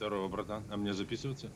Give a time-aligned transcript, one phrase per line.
[0.00, 0.62] Здорово, братан.
[0.70, 1.48] А мне записываться?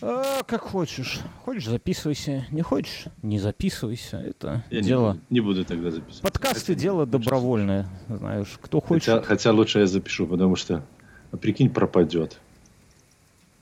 [0.00, 1.18] А, как хочешь.
[1.44, 2.46] Хочешь, записывайся.
[2.52, 4.18] Не хочешь, не записывайся.
[4.18, 5.14] Это Я дело...
[5.14, 6.22] Не, не буду тогда записывать.
[6.22, 7.88] Подкасты дело добровольное.
[8.08, 9.12] Знаешь, кто хочет...
[9.12, 10.84] Хотя, хотя лучше я запишу, потому что,
[11.32, 12.38] а прикинь, пропадет.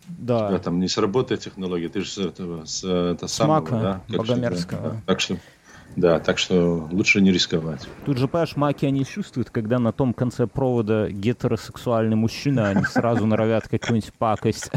[0.08, 0.44] Да.
[0.44, 4.02] У тебя там не сработает технология, ты же с этого, с, это С самого, Мака
[4.08, 4.14] да?
[4.14, 4.90] Богомерзкого.
[4.90, 5.02] да.
[5.06, 5.38] Так что,
[5.96, 7.88] да, так что лучше не рисковать.
[8.06, 13.26] Тут же, понимаешь, маки они чувствуют, когда на том конце провода гетеросексуальный мужчина, они сразу
[13.26, 14.70] норовят какую-нибудь пакость.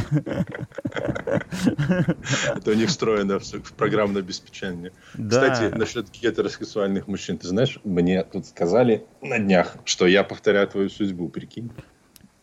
[2.55, 4.91] Это у них встроено в, программное обеспечение.
[5.13, 5.49] Да.
[5.49, 10.89] Кстати, насчет гетеросексуальных мужчин, ты знаешь, мне тут сказали на днях, что я повторяю твою
[10.89, 11.71] судьбу, прикинь.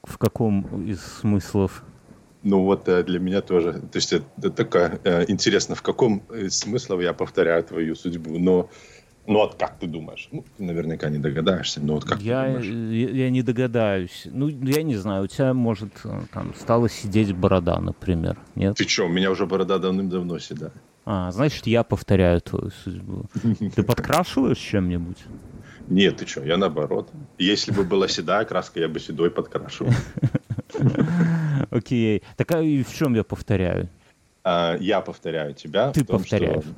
[0.03, 1.85] В каком из смыслов?
[2.43, 3.75] Ну вот э, для меня тоже.
[3.75, 8.39] То есть это, такая э, интересно, в каком из смыслов я повторяю твою судьбу.
[8.39, 8.71] Но,
[9.27, 10.29] ну вот как ты думаешь?
[10.31, 12.67] Ну, ты наверняка не догадаешься, но вот как Я, ты думаешь?
[12.67, 14.23] я, я не догадаюсь.
[14.27, 18.39] Ну, я не знаю, у тебя, может, э, там стала сидеть борода, например.
[18.55, 18.77] Нет?
[18.77, 20.73] Ты что, у меня уже борода давным-давно седая.
[21.05, 23.25] А, значит, я повторяю твою судьбу.
[23.75, 25.17] Ты подкрашиваешь чем-нибудь?
[25.91, 27.09] Нет, ты что, я наоборот.
[27.39, 29.93] Если бы была седая краска, я бы седой подкрашивал.
[31.71, 32.23] Окей.
[32.37, 33.89] Так а в чем я повторяю?
[34.45, 35.91] А, я повторяю тебя.
[35.93, 36.63] Ты в том, повторяешь.
[36.65, 36.75] Что,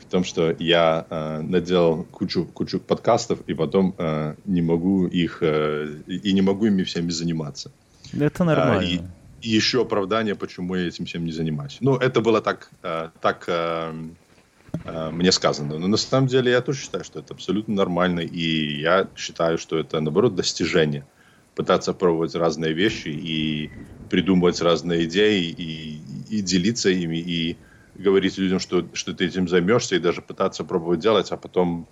[0.00, 5.38] в том, что я э, наделал кучу, кучу подкастов, и потом э, не могу их,
[5.42, 7.70] э, и не могу ими всеми заниматься.
[8.12, 8.82] Это А, нормально.
[8.86, 9.00] и,
[9.42, 11.78] и еще оправдание, почему я этим всем не занимаюсь.
[11.80, 13.92] Ну, это было так, э, так э,
[14.84, 15.78] мне сказано.
[15.78, 18.20] Но на самом деле я тоже считаю, что это абсолютно нормально.
[18.20, 21.06] И я считаю, что это, наоборот, достижение.
[21.54, 23.70] Пытаться пробовать разные вещи и
[24.08, 27.56] придумывать разные идеи и, и делиться ими, и
[27.94, 31.88] говорить людям, что, что ты этим займешься, и даже пытаться пробовать делать, а потом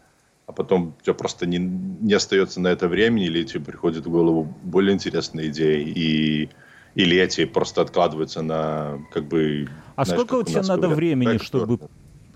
[0.47, 4.11] а потом у тебя просто не, не остается на это времени, или тебе приходят в
[4.11, 6.51] голову более интересные идеи, и,
[6.95, 9.67] или эти просто откладываются на как бы...
[9.97, 11.45] А знаешь, сколько у тебя надо говорят, времени, backdoor.
[11.45, 11.79] чтобы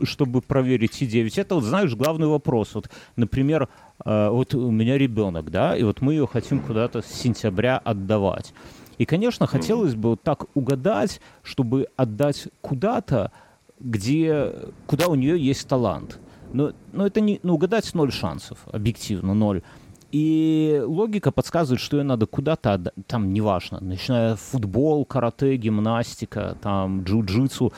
[0.02, 1.24] чтобы проверить идею.
[1.24, 2.74] Ведь это, вот, знаешь, главный вопрос.
[2.74, 3.68] Вот, например,
[4.04, 8.52] э, вот у меня ребенок, да, и вот мы ее хотим куда-то с сентября отдавать.
[8.98, 13.30] И, конечно, хотелось бы вот так угадать, чтобы отдать куда-то,
[13.78, 14.52] где,
[14.86, 16.18] куда у нее есть талант.
[16.52, 19.62] Но, но это не, ну, угадать ноль шансов, объективно ноль.
[20.10, 27.72] И логика подсказывает, что ее надо куда-то там неважно, начиная футбол, карате, гимнастика, там джиу-джитсу,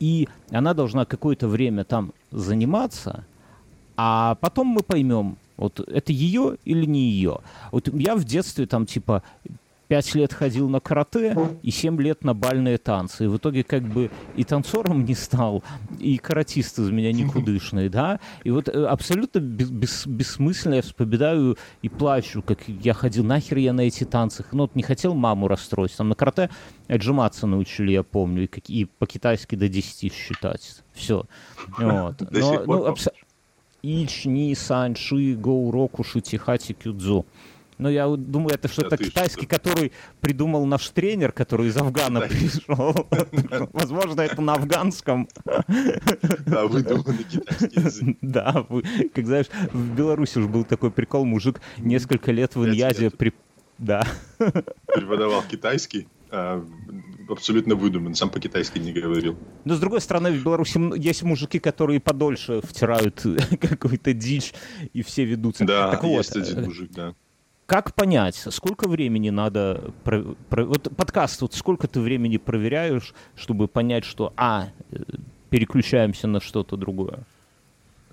[0.00, 3.26] и она должна какое-то время там заниматься,
[3.96, 7.40] а потом мы поймем, вот это ее или не ее.
[7.70, 9.22] Вот я в детстве там типа
[9.88, 13.24] пять лет ходил на карате и семь лет на бальные танцы.
[13.24, 15.62] И в итоге как бы и танцором не стал,
[15.98, 18.20] и каратист из меня никудышный, да.
[18.44, 23.58] И вот э, абсолютно бес- бес- бессмысленно я вспоминаю и плачу, как я ходил, нахер
[23.58, 24.44] я на эти танцы.
[24.52, 25.96] Ну вот не хотел маму расстроить.
[25.96, 26.50] Там на карате
[26.88, 30.82] отжиматься научили, я помню, и, и по-китайски до 10 считать.
[30.92, 31.24] Все.
[31.78, 32.18] Вот.
[32.64, 33.12] Пор ну, абсо-
[33.82, 37.26] Ич, Ни, Сан, Ши, Гоу, Року, Шитихати, Кюдзу.
[37.78, 42.94] Но я думаю, это что-то китайский, который придумал наш тренер, который из Афгана пришел.
[43.72, 45.28] Возможно, это на афганском.
[45.44, 48.16] Да, выдуманный китайский язык.
[48.22, 48.66] Да,
[49.14, 53.10] как знаешь, в Беларуси уже был такой прикол, мужик несколько лет в Иньязе.
[53.76, 54.06] Да,
[54.86, 56.64] Преподавал китайский, а,
[57.28, 59.36] абсолютно выдуман, сам по-китайски не говорил.
[59.64, 63.20] но с другой стороны, в Беларуси есть мужики, которые подольше втирают
[63.60, 64.52] какую-то дичь,
[64.92, 65.64] и все ведутся.
[65.64, 67.14] Да, Так вот, есть один мужик, да.
[67.66, 69.92] Как понять, сколько времени надо...
[70.04, 74.96] про- про- вот подкаст, вот сколько ты времени проверяешь, чтобы понять, что, а, э,
[75.48, 77.20] переключаемся на что-то другое?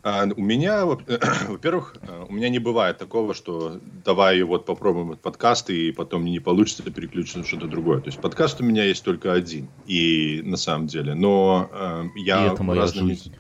[0.04, 1.02] А, у меня, во-
[1.50, 6.24] во-первых, э, у меня не бывает такого, что давай вот попробуем этот подкаст, и потом
[6.24, 8.00] не получится переключиться на что-то другое.
[8.00, 11.14] То есть подкаст у меня есть только один, и на самом деле.
[11.14, 13.36] Но э, я и это моя разными- жизнь.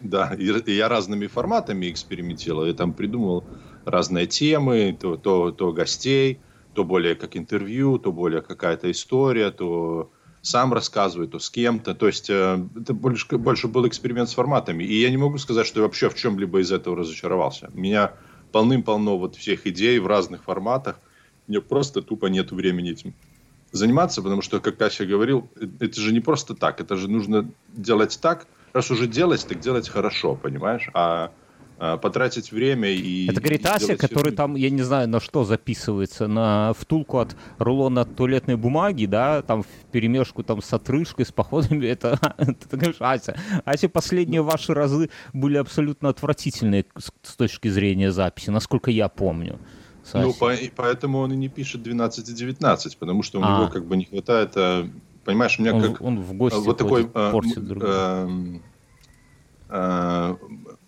[0.00, 2.66] Да, и, и я разными форматами экспериментировал.
[2.66, 3.44] Я там придумывал
[3.84, 6.40] разные темы, то, то, то гостей,
[6.74, 10.10] то более как интервью, то более какая-то история, то
[10.42, 11.94] сам рассказываю, то с кем-то.
[11.94, 14.84] То есть э, это больше, больше был эксперимент с форматами.
[14.84, 17.70] И я не могу сказать, что я вообще в чем-либо из этого разочаровался.
[17.72, 18.12] У меня
[18.52, 21.00] полным-полно вот всех идей в разных форматах.
[21.46, 23.14] Мне просто тупо нет времени этим
[23.72, 26.80] заниматься, потому что, как Кася говорил, э, это же не просто так.
[26.80, 28.46] Это же нужно делать так.
[28.74, 30.90] Раз уже делать, так делать хорошо, понимаешь?
[30.92, 31.32] А
[31.78, 33.26] потратить время и...
[33.28, 37.18] Это говорит и Ася, который всё- там, я не знаю, на что записывается, на втулку
[37.18, 42.76] от рулона туалетной бумаги, да, там в перемешку там с отрыжкой, с походами, это, ты
[42.76, 43.36] говоришь, Ася.
[43.64, 49.58] Ася, последние ваши разы были абсолютно отвратительные с, точки зрения записи, насколько я помню.
[50.12, 53.58] Ну, по, поэтому он и не пишет 12 и 19, потому что у а.
[53.58, 54.52] него как бы не хватает...
[54.56, 54.86] А,
[55.24, 56.02] понимаешь, у меня он, как...
[56.02, 57.06] Он в гости вот такой...
[57.06, 58.28] портит а,
[59.70, 60.36] а,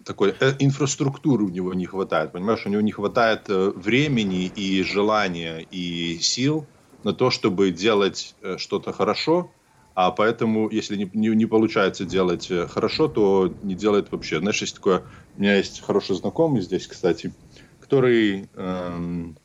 [0.06, 4.82] такой э, инфраструктуры у него не хватает, понимаешь, у него не хватает э, времени и
[4.82, 6.70] желания и сил
[7.02, 9.56] на то, чтобы делать э, что-то хорошо,
[9.94, 14.38] а поэтому, если не, не, не получается делать хорошо, то не делает вообще.
[14.38, 15.06] Знаешь, есть такое,
[15.36, 17.34] у меня есть хороший знакомый здесь, кстати,
[17.80, 19.36] который, эм,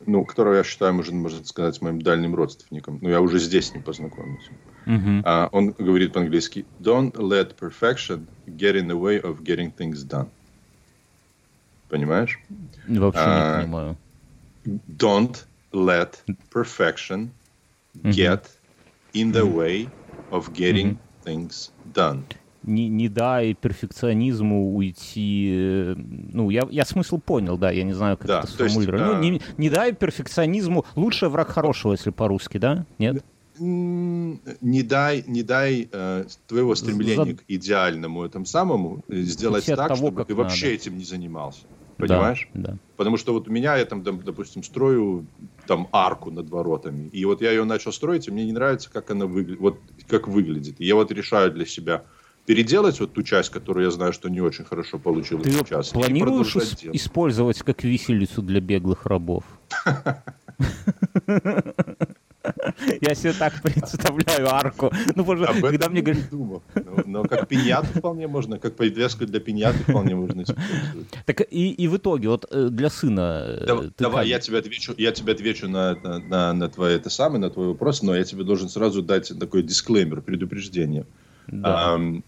[0.00, 2.98] ну, которого я считаю, можно, можно сказать, моим дальним родственником.
[3.00, 4.56] Но я уже здесь не познакомился.
[4.86, 5.22] Uh-huh.
[5.24, 10.28] А, он говорит по-английски, don't let perfection get in the way of getting things done.
[11.88, 12.38] Понимаешь?
[12.86, 13.96] Вообще а, не понимаю.
[14.88, 17.30] Don't let perfection
[18.04, 18.48] get uh-huh.
[19.12, 19.88] in the way
[20.30, 21.24] of getting uh-huh.
[21.24, 22.24] things done
[22.66, 25.50] не, не дай перфекционизму уйти.
[25.52, 29.00] Э, ну, я, я смысл понял, да, я не знаю, как да, это сформулировать.
[29.00, 30.84] Есть, ну, не, не дай перфекционизму.
[30.96, 32.84] Лучший враг хорошего, если по-русски, да?
[32.98, 33.24] Нет?
[33.58, 37.38] Не дай, не дай э, твоего стремления За...
[37.38, 40.44] к идеальному этому самому сделать так, того, чтобы ты надо.
[40.44, 41.60] вообще этим не занимался.
[41.96, 42.48] Понимаешь?
[42.52, 42.78] Да, да.
[42.96, 45.26] Потому что вот у меня, я там, допустим, строю
[45.66, 47.08] там арку над воротами.
[47.08, 49.60] И вот я ее начал строить, и мне не нравится, как она выглядит.
[49.60, 50.76] Вот как выглядит.
[50.78, 52.04] И я вот решаю для себя,
[52.44, 55.88] переделать вот ту часть, которую я знаю, что не очень хорошо получилась Ты сейчас.
[55.88, 59.44] планируешь ис- использовать как виселицу для беглых рабов?
[63.00, 64.92] Я себе так представляю арку.
[65.14, 66.24] Ну, боже, когда мне говорят...
[66.30, 66.62] Но,
[67.04, 71.08] но как пиньяту вполне можно, как подвеску для пиньяты вполне можно использовать.
[71.24, 73.44] Так и, и в итоге, вот э, для сына...
[73.46, 77.10] Э, давай, давай я тебе отвечу, я тебе отвечу на, на, на, на твой, это
[77.10, 81.06] самое, на твой вопрос, но я тебе должен сразу дать такой дисклеймер, предупреждение.
[81.48, 81.96] Да.
[81.98, 82.20] Э,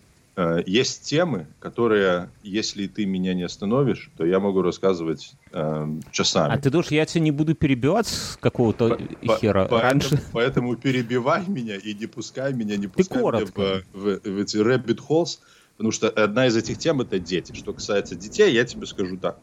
[0.67, 6.55] есть темы, которые, если ты меня не остановишь, то я могу рассказывать э, часами.
[6.55, 10.11] А ты думаешь, я тебя не буду перебивать с какого-то по, хера по, раньше?
[10.11, 14.57] Поэтому, поэтому перебивай меня и не пускай меня, не пускай меня в, в, в эти
[14.59, 15.39] rabbit holes,
[15.77, 17.53] потому что одна из этих тем это дети.
[17.53, 19.41] Что касается детей, я тебе скажу так.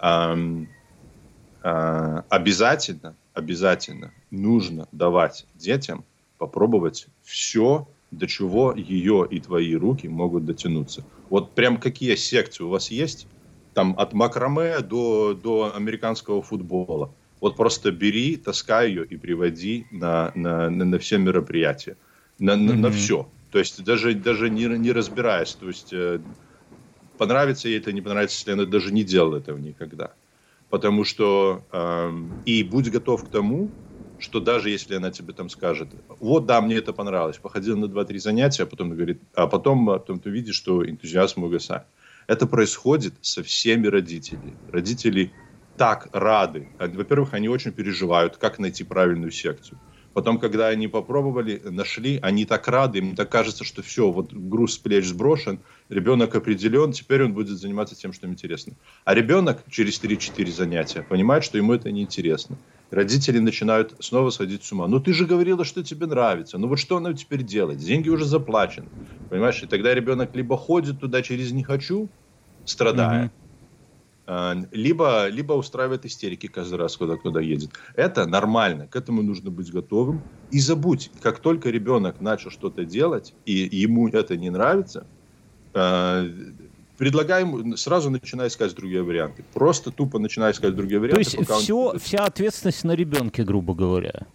[0.00, 0.68] Эм,
[1.62, 6.06] э, обязательно, обязательно нужно давать детям
[6.38, 7.88] попробовать все,
[8.18, 11.04] до чего ее и твои руки могут дотянуться.
[11.30, 13.26] Вот прям какие секции у вас есть,
[13.74, 17.12] там от макраме до, до американского футбола.
[17.40, 21.96] Вот просто бери, таскай ее и приводи на, на, на, на все мероприятия.
[22.38, 22.56] На, mm-hmm.
[22.56, 23.28] на, на все.
[23.50, 25.52] То есть даже, даже не, не разбираясь.
[25.52, 26.20] То есть э,
[27.18, 30.12] понравится ей это, не понравится, если она даже не делала этого никогда.
[30.70, 32.12] Потому что э,
[32.46, 33.70] и будь готов к тому,
[34.24, 35.88] что даже если она тебе там скажет,
[36.20, 39.98] вот да, мне это понравилось, походил на 2-3 занятия, а потом говорит, а потом, а
[39.98, 41.84] потом ты видишь, что энтузиазм угасает.
[42.26, 44.54] Это происходит со всеми родителями.
[44.72, 45.30] Родители
[45.76, 46.68] так рады.
[46.78, 49.78] Во-первых, они очень переживают, как найти правильную секцию.
[50.14, 54.74] Потом, когда они попробовали, нашли, они так рады, им так кажется, что все, вот груз
[54.74, 58.74] с плеч сброшен, ребенок определен, теперь он будет заниматься тем, что им интересно.
[59.04, 62.56] А ребенок через 3-4 занятия понимает, что ему это неинтересно.
[62.94, 64.88] Родители начинают снова сходить с ума.
[64.88, 66.58] Ну, ты же говорила, что тебе нравится.
[66.58, 67.78] Ну, вот что она теперь делает?
[67.80, 68.92] Деньги уже заплачены.
[69.28, 69.62] Понимаешь?
[69.62, 72.14] И тогда ребенок либо ходит туда через «не хочу»,
[72.64, 77.72] страдая, mm-hmm либо, либо устраивает истерики каждый раз, когда кто-то едет.
[77.94, 80.26] Это нормально, к этому нужно быть готовым.
[80.50, 85.08] И забудь, как только ребенок начал что-то делать, и ему это не нравится,
[85.74, 86.24] а,
[87.04, 89.44] предлагаем, сразу начинай искать другие варианты.
[89.52, 91.30] Просто тупо начинай искать другие варианты.
[91.30, 91.98] То есть все, он...
[91.98, 94.26] вся ответственность на ребенке, грубо говоря.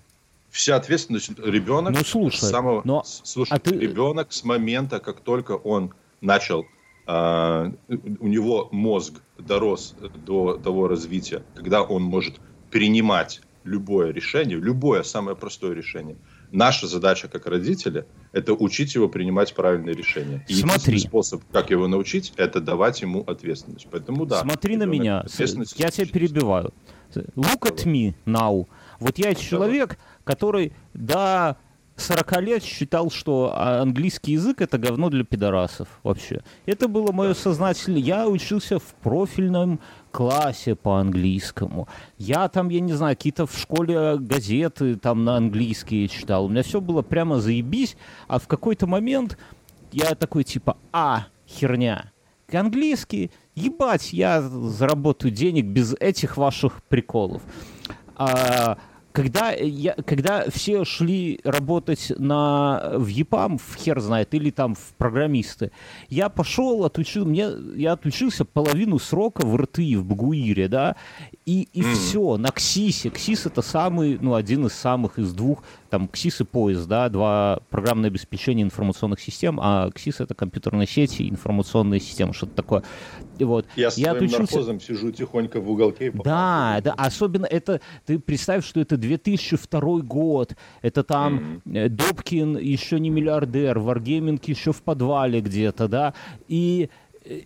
[0.51, 2.83] Вся ответственность ребенок ну, слушай, с самого...
[2.85, 3.03] Но...
[3.03, 3.71] Слушай, а ты...
[3.71, 6.65] ребенок с момента, как только он начал
[7.07, 7.75] Uh,
[8.19, 9.95] у него мозг дорос
[10.27, 12.35] до того развития, когда он может
[12.69, 16.17] принимать любое решение, любое самое простое решение.
[16.51, 20.43] Наша задача как родителя– это учить его принимать правильные решения.
[20.47, 20.99] И Смотри.
[20.99, 23.87] способ, как его научить, это давать ему ответственность.
[23.91, 24.41] Поэтому да.
[24.41, 25.25] Смотри на меня.
[25.75, 26.73] Я тебя перебиваю.
[27.13, 28.67] Look at me now.
[28.99, 31.57] Вот я человек, который, да,
[31.99, 36.41] 40 лет считал, что английский язык это говно для пидорасов вообще.
[36.65, 37.99] Это было мое сознательное.
[37.99, 39.79] Я учился в профильном
[40.11, 41.87] классе по английскому.
[42.17, 46.45] Я там, я не знаю, какие-то в школе газеты там на английский читал.
[46.45, 47.95] У меня все было прямо заебись,
[48.27, 49.37] а в какой-то момент
[49.91, 52.11] я такой типа, а, херня.
[52.51, 57.41] Английский, ебать, я заработаю денег без этих ваших приколов.
[58.15, 58.77] А,
[59.19, 64.93] когда, я, когда все шли работать на, в ЕПАМ, в хер знает, или там в
[64.97, 65.71] программисты,
[66.07, 70.95] я пошел, отучил, мне, я отучился половину срока в РТИ, в Багуире, да,
[71.45, 71.93] и, и mm.
[71.93, 73.09] все, на КСИСе.
[73.09, 77.59] КСИС это самый, ну, один из самых из двух, там, КСИС и поезд, да, два
[77.69, 82.83] программное обеспечение информационных систем, а КСИС это компьютерные сети, информационные системы, что-то такое.
[83.37, 83.65] И вот.
[83.75, 84.41] Я с я отучился...
[84.41, 86.11] наркозом сижу тихонько в уголке.
[86.11, 91.89] Да, да, особенно это, ты представь, что это 2002 год, это там mm-hmm.
[91.89, 96.13] Добкин еще не миллиардер, Wargaming еще в подвале где-то, да,
[96.47, 96.89] и
[97.25, 97.41] э,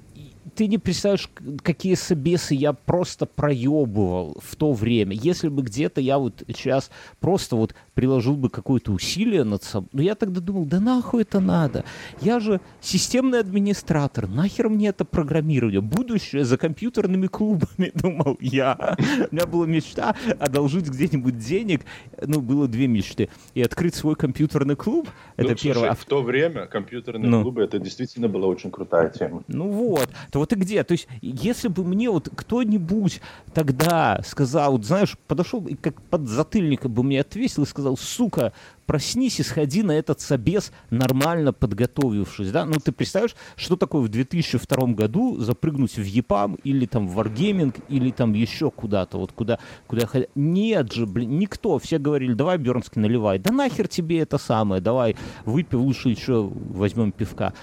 [0.56, 1.30] ты не представляешь,
[1.64, 5.16] какие собесы я просто проебывал в то время.
[5.16, 10.02] Если бы где-то я вот сейчас просто вот приложил бы какое-то усилие над собой, но
[10.02, 11.84] я тогда думал, да нахуй это надо?
[12.22, 15.82] Я же системный администратор, нахер мне это программирование?
[15.82, 18.96] Будущее за компьютерными клубами, думал я.
[19.32, 21.82] У меня была мечта одолжить где-нибудь денег,
[22.22, 25.90] ну, было две мечты, и открыть свой компьютерный клуб, это ну, первое.
[25.90, 27.42] Слушай, в то время компьютерные ну.
[27.42, 29.44] клубы, это действительно была очень крутая тема.
[29.48, 30.84] Ну вот, то вот и где?
[30.84, 33.22] То есть, если бы мне вот кто-нибудь
[33.54, 38.54] тогда сказал, вот знаешь, подошел и как под затыльника бы мне отвесил и сказал, сука,
[38.86, 42.66] проснись и сходи на этот собес, нормально подготовившись, да?
[42.66, 47.84] Ну, ты представляешь, что такое в 2002 году запрыгнуть в ЕПАМ или там в Wargaming
[47.90, 51.80] или там еще куда-то, вот куда, куда Нет же, блин, никто.
[51.80, 53.40] Все говорили, давай, Бернский, наливай.
[53.40, 57.54] Да нахер тебе это самое, давай, выпей, лучше еще возьмем пивка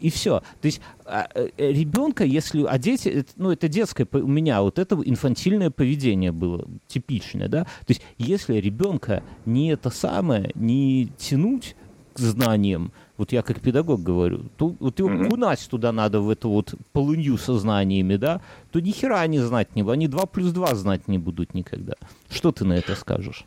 [0.00, 0.40] и все.
[0.60, 4.96] То есть а, э, ребенка, если, а дети, ну, это детское, у меня вот это
[5.04, 11.76] инфантильное поведение было типичное, да, то есть если ребенка не это самое, не тянуть
[12.14, 15.28] к знаниям, вот я как педагог говорю, то вот его mm-hmm.
[15.28, 18.40] кунать туда надо в эту вот полынью со знаниями, да,
[18.70, 21.94] то ни хера они знать не будут, они 2 плюс 2 знать не будут никогда.
[22.30, 23.44] Что ты на это скажешь?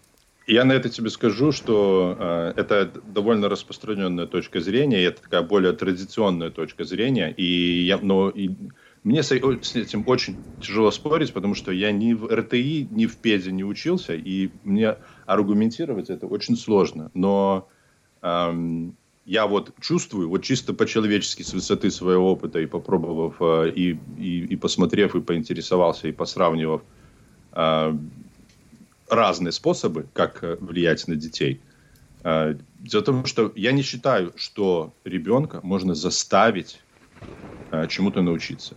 [0.47, 5.73] Я на это тебе скажу, что э, это довольно распространенная точка зрения, это такая более
[5.73, 8.49] традиционная точка зрения, и я, но и
[9.03, 13.19] мне с, с этим очень тяжело спорить, потому что я ни в РТИ, ни в
[13.19, 17.11] ПЕДе не учился, и мне аргументировать это очень сложно.
[17.13, 17.69] Но
[18.21, 23.91] эм, я вот чувствую, вот чисто по-человечески, с высоты своего опыта, и попробовав, э, и,
[24.17, 26.83] и, и посмотрев, и поинтересовался, и посравнивав,
[27.53, 27.93] э,
[29.11, 31.61] разные способы, как э, влиять на детей.
[32.23, 36.79] Э, дело в том, что я не считаю, что ребенка можно заставить
[37.71, 38.75] э, чему-то научиться.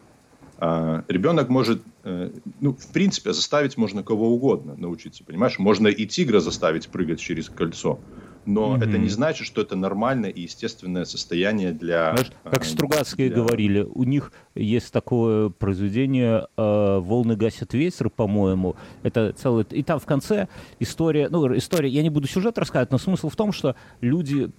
[1.09, 5.59] Ребенок может, ну, в принципе, заставить можно кого угодно научиться, понимаешь?
[5.59, 7.99] Можно и тигра заставить прыгать через кольцо
[8.47, 8.89] но mm-hmm.
[8.89, 12.13] это не значит, что это нормальное и естественное состояние для...
[12.13, 13.37] Знаешь, как э, Стругацкие для...
[13.37, 18.77] говорили, у них есть такое произведение э, «Волны гасят ветер», по-моему.
[19.03, 19.65] Это целый...
[19.71, 20.49] И там в конце
[20.81, 21.29] история...
[21.29, 21.89] Ну, история...
[21.89, 24.51] Я не буду сюжет рассказывать, но смысл в том, что люди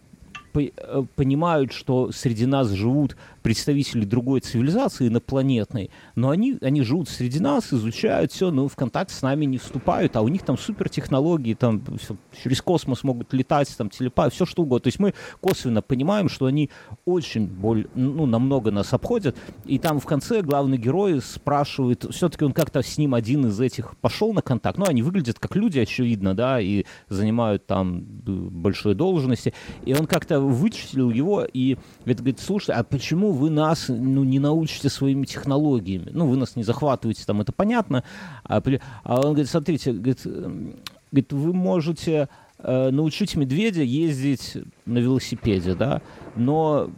[1.16, 7.72] понимают, что среди нас живут представители другой цивилизации, инопланетной, но они, они живут среди нас,
[7.72, 11.84] изучают все, но в контакт с нами не вступают, а у них там супертехнологии, там
[12.02, 14.86] все, через космос могут летать, там телепат, все что угодно.
[14.86, 16.72] То есть мы косвенно понимаем, что они
[17.06, 22.52] очень боль, ну, намного нас обходят, и там в конце главный герой спрашивает, все-таки он
[22.52, 26.34] как-то с ним один из этих пошел на контакт, ну, они выглядят как люди, очевидно,
[26.34, 29.54] да, и занимают там э, большие должности,
[29.86, 34.40] и он как-то вычислил его и говорит, говорит, слушай, а почему вы нас ну, не
[34.40, 36.10] научите своими технологиями?
[36.12, 38.04] Ну, вы нас не захватываете, там это понятно.
[38.44, 38.62] А,
[39.04, 46.02] а он говорит, смотрите, говорит, говорит вы можете э, научить медведя ездить на велосипеде, да,
[46.36, 46.90] но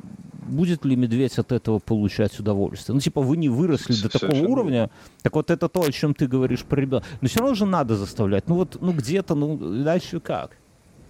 [0.48, 2.94] будет ли медведь от этого получать удовольствие?
[2.96, 4.90] Ну, типа, вы не выросли до такого уровня,
[5.22, 7.06] так вот это то, о чем ты говоришь про ребенка.
[7.22, 8.48] Но все равно же надо заставлять.
[8.48, 10.58] Ну вот, ну где-то, ну дальше как?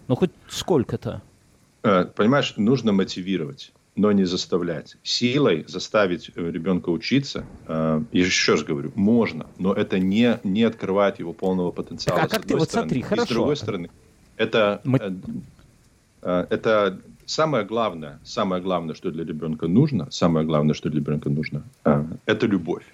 [0.08, 1.22] Ну хоть сколько-то.
[1.88, 4.96] Э, понимаешь, нужно мотивировать но не заставлять.
[5.01, 11.17] Силой заставить э, ребенка учиться, э, еще раз говорю, можно, но это не, не открывает
[11.17, 12.20] его полного потенциала.
[12.22, 12.89] Так, а как ты, вот стороны.
[12.89, 13.24] смотри, хорошо.
[13.24, 13.89] И с другой стороны,
[14.36, 15.20] это, Мы...
[16.22, 21.63] это самое главное, самое главное, что для ребенка нужно, самое главное, что для ребенка нужно,
[22.27, 22.86] это любовь.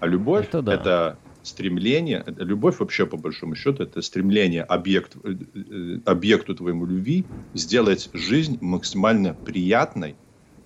[0.00, 0.74] А любовь это, да.
[0.74, 7.24] это стремление, любовь вообще по большому счету, это стремление объект, э, э, объекту твоему любви
[7.54, 10.14] сделать жизнь максимально приятной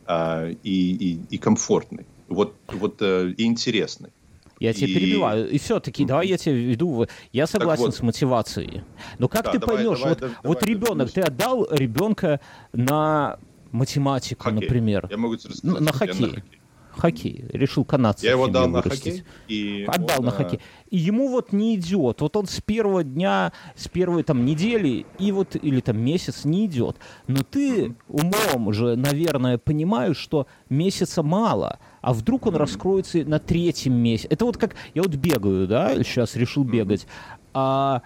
[0.06, 4.11] э, и, и, и комфортной, вот, вот э, и интересной.
[4.59, 4.95] Я тебя и...
[4.95, 5.50] перебиваю.
[5.50, 7.06] И все-таки, давай я тебе веду.
[7.33, 7.95] Я согласен вот.
[7.95, 8.83] с мотивацией.
[9.18, 12.40] Но как да, ты давай, поймешь, давай, вот, давай, вот давай, ребенок, ты отдал ребенка
[12.73, 13.38] на
[13.71, 14.61] математику, хоккей.
[14.61, 15.09] например.
[15.11, 15.62] Я могу рассказать.
[15.62, 16.21] На хоккей.
[16.21, 16.61] на хоккей.
[16.97, 17.45] Хоккей.
[17.53, 19.05] Решил канадцев Я его дал вырастить.
[19.05, 19.25] на хоккей.
[19.49, 20.61] И Отдал он, на а, хоккей.
[20.91, 22.21] И ему вот не идет.
[22.21, 26.67] Вот он с первого дня, с первой там недели и вот, или там месяц не
[26.67, 26.97] идет.
[27.26, 31.79] Но ты умом же, наверное, понимаешь, что месяца мало.
[32.00, 34.29] А вдруг он раскроется на третьем месяце.
[34.31, 37.07] Это вот как, я вот бегаю, да, сейчас решил бегать.
[37.53, 38.03] А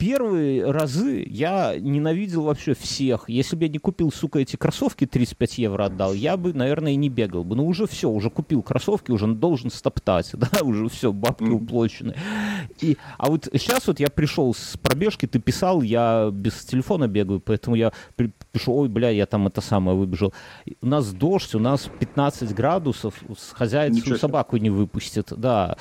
[0.00, 3.28] первые разы я ненавидел вообще всех.
[3.28, 6.96] Если бы я не купил, сука, эти кроссовки 35 евро отдал, я бы, наверное, и
[6.96, 7.54] не бегал бы.
[7.54, 12.14] Но уже все, уже купил кроссовки, уже должен стоптать, да, уже все, бабки уплочены.
[12.80, 17.40] И, а вот сейчас вот я пришел с пробежки, ты писал, я без телефона бегаю,
[17.40, 17.92] поэтому я
[18.52, 20.32] пишу, ой, бля, я там это самое выбежал.
[20.80, 25.76] У нас дождь, у нас 15 градусов, хозяин собаку не выпустит, да.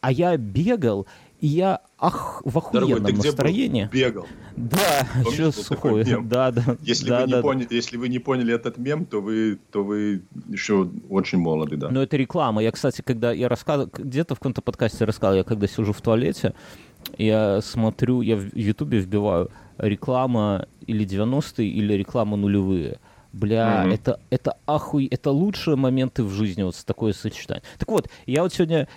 [0.00, 1.08] А я бегал,
[1.40, 3.26] и я ах, в Дорогой, охуенном ты где был?
[3.26, 3.88] настроении.
[3.92, 4.26] Бегал.
[4.56, 6.04] Да, еще сухой.
[6.04, 6.76] Да, да.
[6.80, 7.42] Если, да, вы не да, да.
[7.42, 11.90] поняли, если вы не поняли этот мем, то вы, то вы еще очень молоды, да.
[11.90, 12.62] Но это реклама.
[12.62, 16.54] Я, кстати, когда я рассказывал, где-то в каком-то подкасте рассказывал, я когда сижу в туалете,
[17.18, 22.98] я смотрю, я в Ютубе вбиваю реклама или 90-е, или реклама нулевые.
[23.36, 23.92] Бля, Мгм.
[23.92, 27.62] это, это ахуй, это лучшие моменты в жизни, вот с такое сочетание.
[27.78, 28.88] Так вот, я вот сегодня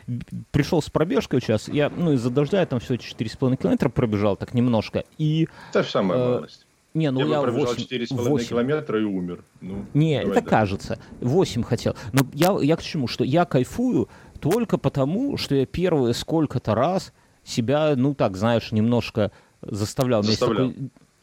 [0.52, 4.54] пришел с пробежкой сейчас, я, ну, из-за дождя я там всего 4,5 километра пробежал, так
[4.54, 6.66] немножко, и, Та же самая э, малость.
[6.94, 9.44] не, ну я, я, пробежал 8, 4,5 километра и умер.
[9.60, 10.50] Ну, не, давай это дальше.
[10.50, 11.00] кажется.
[11.20, 11.96] 8 хотел.
[12.14, 13.08] Но я, я к чему?
[13.08, 14.08] Что я кайфую
[14.40, 17.12] только потому, что я первые сколько-то раз
[17.44, 19.32] себя, ну так, знаешь, немножко
[19.62, 20.24] заставлял.
[20.24, 20.72] Заставлял.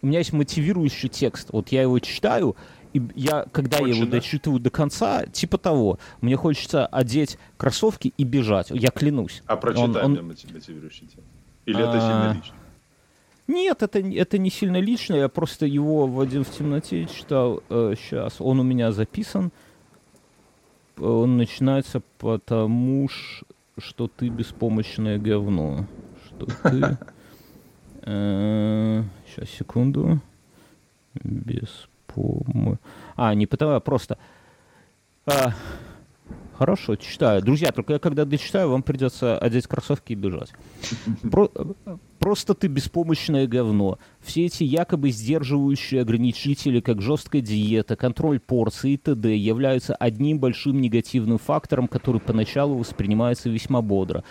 [0.03, 1.49] у меня есть мотивирующий текст.
[1.53, 2.57] Вот я его читаю,
[2.97, 4.17] и я, когда я его Очень, да?
[4.19, 8.71] дочитываю до конца, типа того, мне хочется одеть кроссовки и бежать.
[8.71, 9.43] Я клянусь.
[9.47, 11.27] А прочитай Он- он- мотивирующий текст.
[11.67, 12.55] Или это А, сильно лично?
[13.49, 17.63] Нет, это, это не сильно лично, я просто его в один в темноте читал.
[17.69, 19.53] сейчас, он у меня записан.
[20.99, 23.09] Он начинается потому,
[23.79, 25.87] что ты беспомощное говно.
[26.27, 26.99] Что ты...
[29.27, 30.21] Сейчас, секунду.
[32.17, 32.79] Беспомо...
[33.17, 34.19] А, не потому, а просто...
[35.27, 35.53] а,
[36.59, 37.43] Хорошо, читаю.
[37.43, 40.53] Друзья, только я когда дочитаю, вам придется одеть кроссовки и бежать.
[41.31, 41.51] Про-
[42.19, 43.99] Просто ты беспомощное говно.
[44.21, 49.37] Все эти якобы сдерживающие ограничители, как жесткая диета, контроль порций и т.д.
[49.37, 54.25] являются одним большим негативным фактором, который поначалу воспринимается весьма бодро.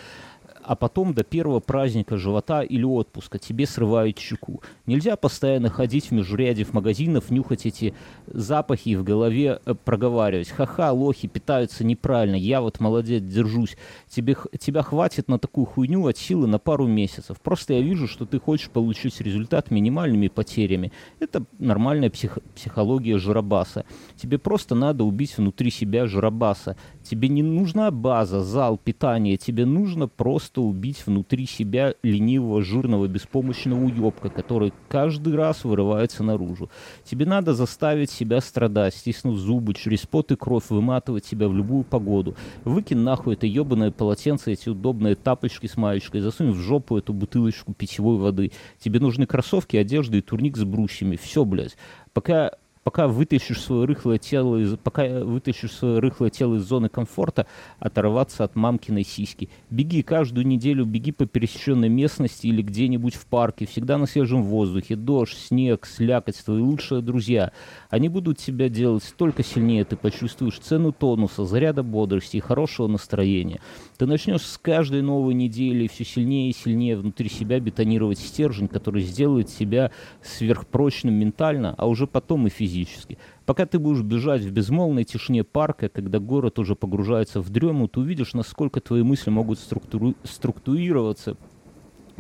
[0.68, 4.64] А потом до первого праздника живота или отпуска тебе срывают чеку.
[4.88, 7.94] Нельзя постоянно ходить в межряде в магазинов, нюхать эти
[8.26, 10.50] запахи и в голове э, проговаривать.
[10.50, 13.78] Ха-ха, лохи питаются неправильно, я вот молодец, держусь.
[14.10, 17.40] Тебе, тебя хватит на такую хуйню от силы на пару месяцев.
[17.42, 20.92] Просто я вижу, что ты хочешь получить результат минимальными потерями.
[21.20, 23.86] Это нормальная псих- психология жиробаса.
[24.16, 26.76] Тебе просто надо убить внутри себя жиробаса.
[27.06, 29.38] Тебе не нужна база, зал, питание.
[29.38, 36.72] Тебе нужно просто убить внутри себя ленивого, жирного, беспомощного уебка, который каждый раз вырывается наружу.
[37.04, 41.84] Тебе надо заставить себя страдать, стиснув зубы, через пот и кровь выматывать себя в любую
[41.84, 42.36] погоду.
[42.64, 47.74] Выкинь нахуй это ебаное полотенце, эти удобные тапочки с маечкой, засунь в жопу эту бутылочку
[47.74, 48.52] питьевой воды.
[48.80, 51.18] Тебе нужны кроссовки, одежда и турник с брусьями.
[51.18, 51.78] Все, блядь.
[52.14, 52.54] Пока
[52.86, 57.48] пока вытащишь свое рыхлое тело из, пока вытащишь свое рыхлое тело из зоны комфорта,
[57.80, 59.50] оторваться от мамкиной сиськи.
[59.72, 64.96] Беги каждую неделю, беги по пересеченной местности или где-нибудь в парке, всегда на свежем воздухе,
[64.96, 67.52] дождь, снег, слякоть, твои лучшие друзья.
[67.96, 73.62] Они будут тебя делать столько сильнее, ты почувствуешь цену тонуса, заряда бодрости и хорошего настроения.
[73.98, 79.02] Ты начнешь с каждой новой недели все сильнее и сильнее внутри себя бетонировать стержень, который
[79.02, 83.18] сделает тебя сверхпрочным ментально, а уже потом и физически.
[83.46, 88.02] Пока ты будешь бежать в безмолвной тишине парка, когда город уже погружается в дрему, ты
[88.02, 91.38] увидишь, насколько твои мысли могут структуру- структурироваться,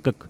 [0.01, 0.29] как,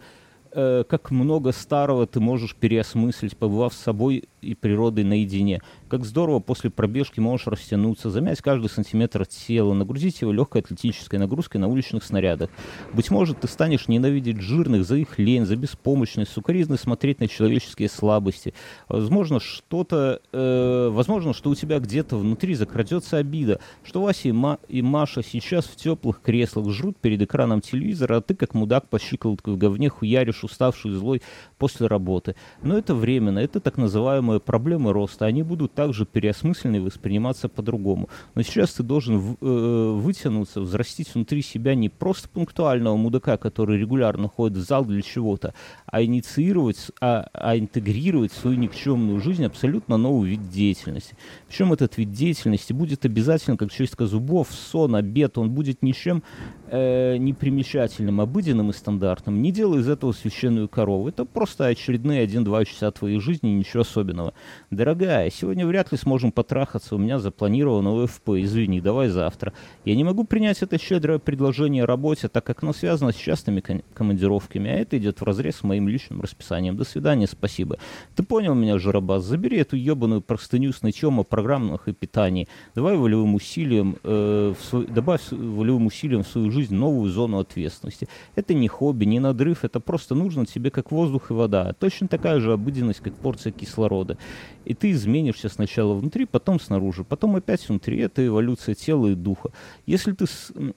[0.55, 5.61] как много старого ты можешь переосмыслить, побывав с собой и природой наедине.
[5.87, 11.61] Как здорово после пробежки можешь растянуться, замять каждый сантиметр тела, нагрузить его легкой атлетической нагрузкой
[11.61, 12.49] на уличных снарядах.
[12.91, 17.87] Быть может, ты станешь ненавидеть жирных за их лень, за беспомощность, сукоризно смотреть на человеческие
[17.89, 18.55] слабости.
[18.89, 24.59] Возможно, что-то, э, возможно, что у тебя где-то внутри закрадется обида, что Вася и, Ма-
[24.67, 28.97] и Маша сейчас в теплых креслах жрут перед экраном телевизора, а ты, как мудак по
[28.97, 31.21] щиколотку в говне, хуяришь уставший и злой
[31.57, 32.35] после работы.
[32.61, 35.25] Но это временно, это так называемые проблемы роста.
[35.25, 38.09] Они будут так также переосмыслены и восприниматься по-другому.
[38.33, 44.27] Но сейчас ты должен э, вытянуться, взрастить внутри себя не просто пунктуального мудака, который регулярно
[44.27, 45.53] ходит в зал для чего-то,
[45.85, 51.15] а инициировать, а, а интегрировать в свою никчемную жизнь абсолютно новый вид деятельности.
[51.47, 56.23] Причем этот вид деятельности будет обязательно, как чистка зубов, сон, обед, он будет ничем
[56.69, 59.41] э, непримечательным, обыденным и стандартным.
[59.41, 61.09] Не делай из этого священную корову.
[61.09, 64.33] Это просто очередные один-два часа твоей жизни, ничего особенного.
[64.71, 69.53] Дорогая, сегодня вряд ли сможем потрахаться, у меня запланировано ОФП, извини, давай завтра.
[69.83, 73.61] Я не могу принять это щедрое предложение о работе, так как оно связано с частыми
[73.93, 76.77] командировками, а это идет в разрез с моим личным расписанием.
[76.77, 77.77] До свидания, спасибо.
[78.15, 79.23] Ты понял меня, Жарабас?
[79.23, 82.47] Забери эту ебаную простыню с нычем о программах и питании.
[82.73, 88.07] Давай волевым усилием, э, в свой, добавь волевым усилием в свою жизнь новую зону ответственности.
[88.35, 91.73] Это не хобби, не надрыв, это просто нужно тебе как воздух и вода.
[91.73, 94.17] Точно такая же обыденность, как порция кислорода.
[94.63, 97.99] И ты изменишься сначала внутри, потом снаружи, потом опять внутри.
[97.99, 99.51] Это эволюция тела и духа.
[99.85, 100.25] Если ты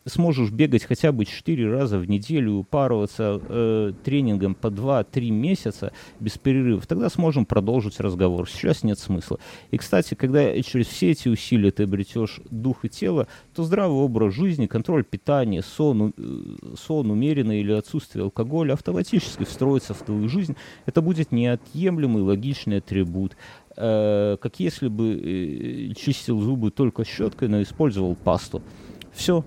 [0.04, 6.36] сможешь бегать хотя бы 4 раза в неделю, упарываться э, тренингом по 2-3 месяца без
[6.36, 8.48] перерывов, тогда сможем продолжить разговор.
[8.48, 9.38] Сейчас нет смысла.
[9.70, 14.34] И, кстати, когда через все эти усилия ты обретешь дух и тело, то здравый образ
[14.34, 20.56] жизни, контроль питания, сон, э, сон умеренный или отсутствие алкоголя автоматически встроится в твою жизнь.
[20.86, 23.36] Это будет неотъемлемый логичный атрибут
[23.76, 28.62] э, как если бы э, чистил зубы только щеткой, но использовал пасту.
[29.12, 29.44] Все.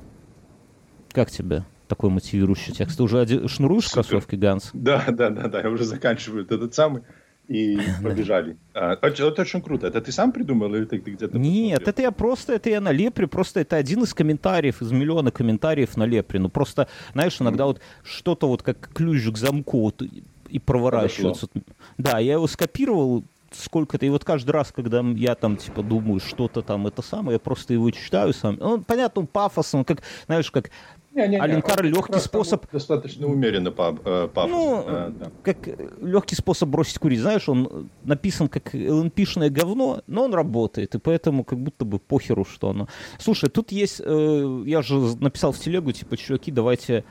[1.12, 2.98] Как тебе такой мотивирующий текст?
[2.98, 3.48] Ты уже оде...
[3.48, 4.04] шнуруешь Супер.
[4.04, 4.70] кроссовки, Ганс?
[4.74, 7.04] Да, да, да, да, я уже заканчиваю этот самый.
[7.52, 8.56] И побежали.
[8.74, 9.88] А, это, это очень круто.
[9.88, 11.90] Это ты сам придумал или ты, где-то Нет, посмотрел?
[11.90, 15.98] это я просто, это я на Лепре, просто это один из комментариев, из миллиона комментариев
[15.98, 16.40] на Лепре.
[16.40, 17.68] Ну просто, знаешь, иногда mm.
[17.68, 20.02] вот что-то вот как ключ к замку вот,
[20.50, 21.48] и проворачивается.
[21.48, 21.74] Подошло.
[21.98, 26.62] Да, я его скопировал, сколько-то, и вот каждый раз, когда я там, типа, думаю, что-то
[26.62, 28.58] там это самое, я просто его читаю сам.
[28.62, 30.72] Он, понятно, он пафосный, как, знаешь, как
[31.14, 32.66] не, не, Аленкар легкий способ...
[32.72, 34.50] Достаточно умеренно э, пафос.
[34.50, 35.32] Ну, а, да.
[35.44, 35.58] как
[36.02, 37.20] легкий способ бросить курить.
[37.20, 42.46] Знаешь, он написан как ЛНПшное говно, но он работает, и поэтому как будто бы похеру,
[42.46, 42.88] что оно...
[43.20, 44.02] Слушай, тут есть...
[44.04, 47.04] Э, я же написал в телегу, типа, чуваки, давайте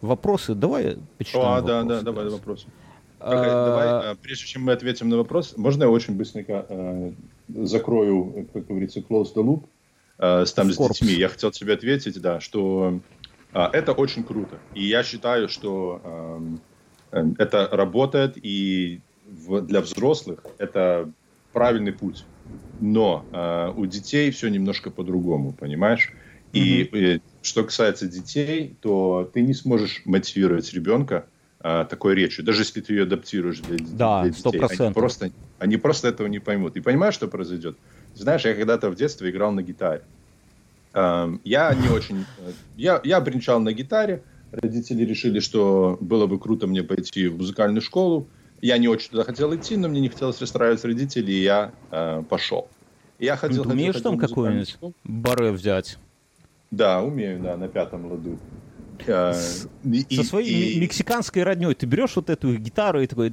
[0.00, 0.54] вопросы.
[0.54, 2.66] Давай почитаем А, да, да, давай вопросы.
[3.24, 7.12] Давай, а, а, прежде чем мы ответим на вопрос, можно я очень быстренько э,
[7.48, 9.64] закрою, как говорится, close the loop
[10.18, 11.14] э, там с детьми.
[11.14, 13.00] Я хотел тебе ответить, да, что
[13.52, 14.58] э, это очень круто.
[14.74, 16.60] И я считаю, что
[17.12, 21.10] э, это работает, и для взрослых это
[21.54, 22.26] правильный путь.
[22.80, 26.12] Но э, у детей все немножко по-другому, понимаешь?
[26.52, 27.22] И mm-hmm.
[27.42, 31.26] что касается детей, то ты не сможешь мотивировать ребенка
[31.66, 34.60] а, такой речью, даже если ты ее адаптируешь для, да, для детей.
[34.60, 34.84] 100%.
[34.84, 36.76] Они просто, они просто этого не поймут.
[36.76, 37.78] И понимаешь, что произойдет?
[38.14, 40.02] Знаешь, я когда-то в детстве играл на гитаре.
[40.92, 42.26] Я не очень...
[42.76, 44.22] Я, я бренчал на гитаре.
[44.52, 48.28] Родители решили, что было бы круто мне пойти в музыкальную школу.
[48.60, 52.22] Я не очень туда хотел идти, но мне не хотелось расстраивать родителей, и я э,
[52.28, 52.68] пошел.
[53.18, 55.96] Я ходил, Ты умеешь ходил, там какую-нибудь баре взять?
[56.70, 58.38] Да, умею, да, на пятом ладу.
[59.06, 60.80] С, и, со своей и...
[60.80, 63.30] мексиканской родней ты берешь вот эту гитару и такой...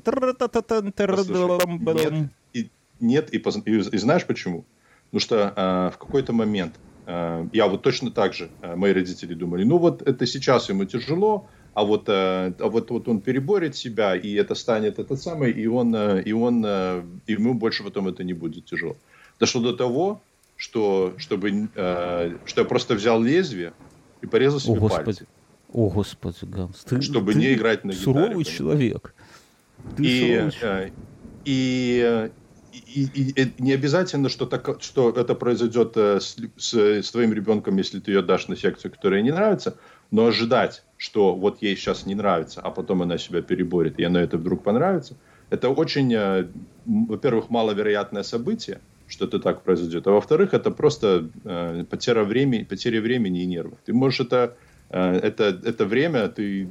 [2.53, 4.65] Нет, и, нет и, и, и знаешь почему?
[5.05, 9.33] Потому что а, в какой-то момент а, я вот точно так же, а, мои родители
[9.33, 14.15] думали, ну вот это сейчас ему тяжело, а вот, а, вот, вот он переборет себя,
[14.15, 18.33] и это станет это самое, и он, и он, а, ему больше потом это не
[18.33, 18.95] будет тяжело.
[19.39, 20.21] Дошло до того,
[20.55, 23.73] что, чтобы, что я просто взял лезвие
[24.21, 25.25] и порезал себе О, пальцы.
[25.73, 28.45] О, Господи, Ганс, ты, чтобы ты не играть на суровый гитаре.
[28.45, 29.13] Суровый человек.
[29.95, 30.93] Ты и, суровый человек.
[31.45, 32.29] И,
[32.73, 37.33] и, и, и не обязательно, что, так, что это произойдет э, с, с, с твоим
[37.33, 39.77] ребенком, если ты ее дашь на секцию, которая не нравится,
[40.11, 44.21] но ожидать, что вот ей сейчас не нравится, а потом она себя переборет, и она
[44.21, 45.15] это вдруг понравится,
[45.49, 46.47] это очень, э,
[46.85, 53.01] во-первых, маловероятное событие, что это так произойдет, а во-вторых, это просто э, потеря времени, потеря
[53.01, 53.79] времени и нервов.
[53.85, 56.67] Ты можешь это Э, это, это время ты,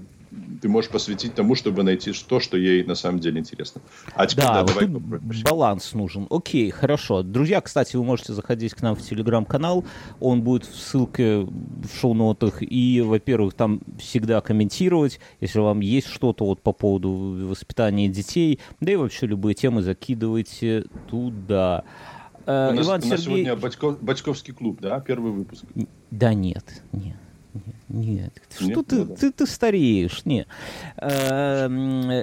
[0.61, 3.81] ты можешь посвятить тому, чтобы найти то, что ей на самом деле интересно.
[4.15, 4.87] А теперь, да, да давай
[5.43, 6.27] баланс нужен.
[6.31, 7.23] Окей, хорошо.
[7.23, 9.85] Друзья, кстати, вы можете заходить к нам в телеграм-канал.
[10.21, 12.63] Он будет в ссылке в шоу-нотах.
[12.63, 17.11] И, во-первых, там всегда комментировать, если вам есть что-то вот по поводу
[17.49, 18.61] воспитания детей.
[18.81, 21.85] Да и вообще любые темы закидывайте туда.
[22.47, 23.25] Э, у нас, Иван у нас Сергей...
[23.25, 25.01] сегодня Батьков, Батьковский клуб, да?
[25.01, 25.65] Первый выпуск.
[26.11, 27.17] Да нет, нет.
[27.89, 30.47] Нет, что Нет, ты, ну, ты, ты стареешь, не.
[30.97, 31.67] Э,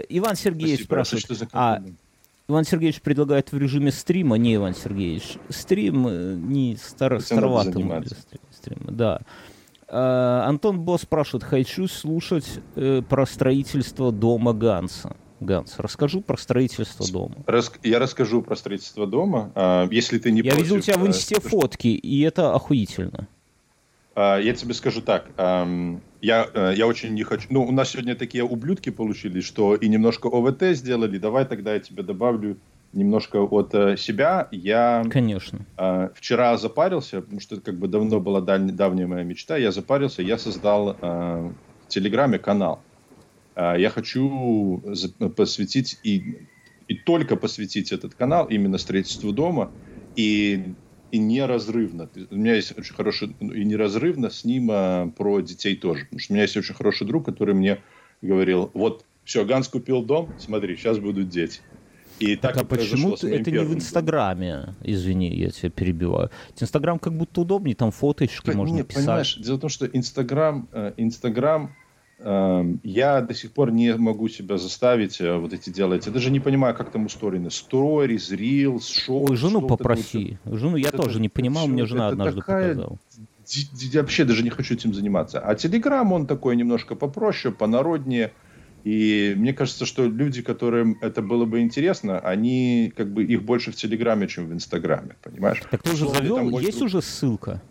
[0.09, 1.03] Иван Сергеевич Спасибо.
[1.03, 1.83] спрашивает, а,
[2.47, 5.37] Иван Сергеевич предлагает в режиме стрима, не Иван Сергеевич.
[5.49, 7.85] Стрим э, не стар, староватый.
[8.51, 9.19] Стрим, да.
[9.89, 15.15] А, Антон Босс спрашивает, хочу слушать э, про строительство дома Ганса.
[15.39, 17.35] Ганс, расскажу про строительство дома.
[17.45, 17.71] Рас...
[17.83, 19.51] Я расскажу про строительство дома.
[19.53, 22.21] А, если ты не Я против, видел у тебя в э, инсте э, фотки, и
[22.21, 23.27] это охуительно.
[24.17, 25.29] А, я тебе скажу так.
[26.19, 27.47] Я, э, я очень не хочу...
[27.51, 31.19] Ну, у нас сегодня такие ублюдки получились, что и немножко ОВТ сделали.
[31.19, 32.57] Давай тогда я тебе добавлю
[32.93, 34.47] немножко от себя.
[34.51, 35.67] Я Конечно.
[36.15, 38.71] вчера запарился, потому что это как бы давно была даль...
[38.71, 39.55] давняя моя мечта.
[39.55, 41.55] Я запарился, я создал в
[41.87, 42.83] Телеграме канал.
[43.53, 44.83] А, я хочу
[45.35, 46.47] посвятить и,
[46.87, 49.73] и только посвятить этот канал именно строительству дома
[50.15, 50.75] и,
[51.11, 52.09] и неразрывно.
[52.31, 56.05] У меня есть очень хороший, ну, и неразрывно с ним а, про детей тоже.
[56.05, 57.79] Потому что у меня есть очень хороший друг, который мне
[58.21, 61.61] говорил, вот, все, Ганс купил дом, смотри, сейчас будут дети.
[62.19, 64.51] И так, так а почему ты, это не в Инстаграме?
[64.53, 64.75] Домом.
[64.83, 66.31] Извини, я тебя перебиваю.
[66.59, 69.05] Инстаграм как будто удобнее, там фоточки можно нет, писать.
[69.05, 71.75] Понимаешь, дело в том, что Инстаграм, э, Инстаграм
[72.19, 76.07] я до сих пор не могу себя заставить э, вот эти делать.
[76.07, 77.47] Я даже не понимаю, как там устроены.
[77.47, 79.29] Stories, Reels, шоу.
[79.29, 80.39] Ой, жену попроси.
[80.43, 80.59] Вот.
[80.59, 82.69] Жену я это, тоже не понимал, мне жена однажды такая...
[82.69, 82.97] показала.
[83.93, 85.39] Я вообще даже не хочу этим заниматься.
[85.39, 88.33] А Телеграм, он такой немножко попроще, понароднее.
[88.83, 93.71] И мне кажется, что люди, которым это было бы интересно, они как бы их больше
[93.71, 95.61] в Телеграме, чем в Инстаграме, понимаешь?
[95.69, 96.59] Так ты уже завел?
[96.59, 97.61] Есть уже ссылка?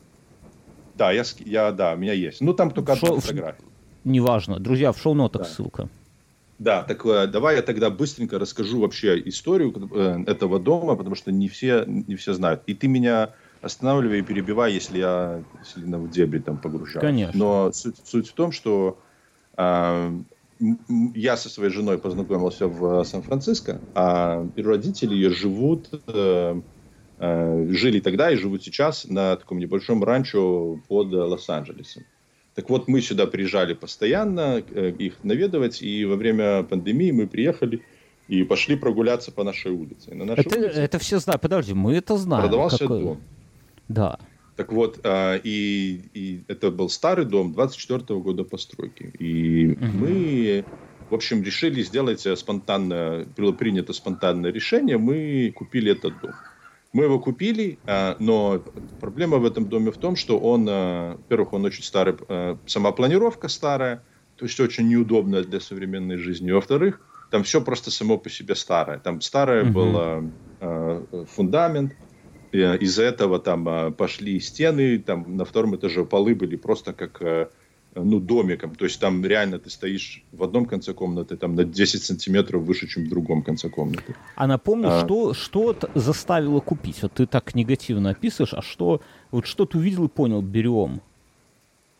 [0.95, 2.41] Да, я, я, да, у меня есть.
[2.41, 3.66] Ну, там только Шо, одна фотография
[4.07, 4.59] неважно.
[4.59, 5.49] Друзья, в шоу-нотах да.
[5.49, 5.89] ссылка.
[6.59, 11.31] Да, так э, давай я тогда быстренько расскажу вообще историю э, этого дома, потому что
[11.31, 12.63] не все, не все знают.
[12.67, 17.01] И ты меня останавливай и перебивай, если я сильно в дебри там погружаюсь.
[17.01, 17.39] Конечно.
[17.39, 18.99] Но суть, суть в том, что
[19.59, 20.11] э,
[21.15, 26.61] я со своей женой познакомился в Сан-Франциско, а родители ее живут, э,
[27.19, 32.05] э, жили тогда и живут сейчас на таком небольшом ранчо под Лос-Анджелесом.
[32.57, 37.83] Так вот, мы сюда приезжали постоянно, э, их наведывать, и во время пандемии мы приехали
[38.29, 40.15] и пошли прогуляться по нашей улице.
[40.15, 41.43] на нашей это, улице это все знают.
[41.43, 42.45] Подожди, мы это знаем.
[42.45, 42.89] Продавался как...
[42.89, 43.21] дом.
[43.89, 44.19] Да.
[44.57, 49.13] Так вот, а, и, и это был старый дом 24 -го года постройки.
[49.19, 49.85] И угу.
[49.99, 50.65] мы,
[51.11, 56.33] в общем, решили сделать спонтанное, было принято спонтанное решение, мы купили этот дом.
[56.97, 58.65] Мы его купили, а, но
[59.01, 62.91] проблема в этом доме в том, что он, а, во-первых, он очень старый, а, сама
[62.93, 64.03] планировка старая,
[64.37, 66.51] то есть очень неудобная для современной жизни.
[66.51, 68.99] Во-вторых, там все просто само по себе старое.
[68.99, 69.73] Там старый угу.
[69.73, 71.93] был фундамент,
[72.53, 77.21] из-за этого там пошли стены, там на втором этаже полы были просто как
[78.05, 78.75] ну, домиком.
[78.75, 82.87] То есть там реально ты стоишь в одном конце комнаты, там на 10 сантиметров выше,
[82.87, 84.15] чем в другом конце комнаты.
[84.35, 85.05] А напомню, а...
[85.05, 87.03] что, что заставило купить?
[87.03, 91.01] Вот ты так негативно описываешь, а что, вот что ты увидел и понял, берем?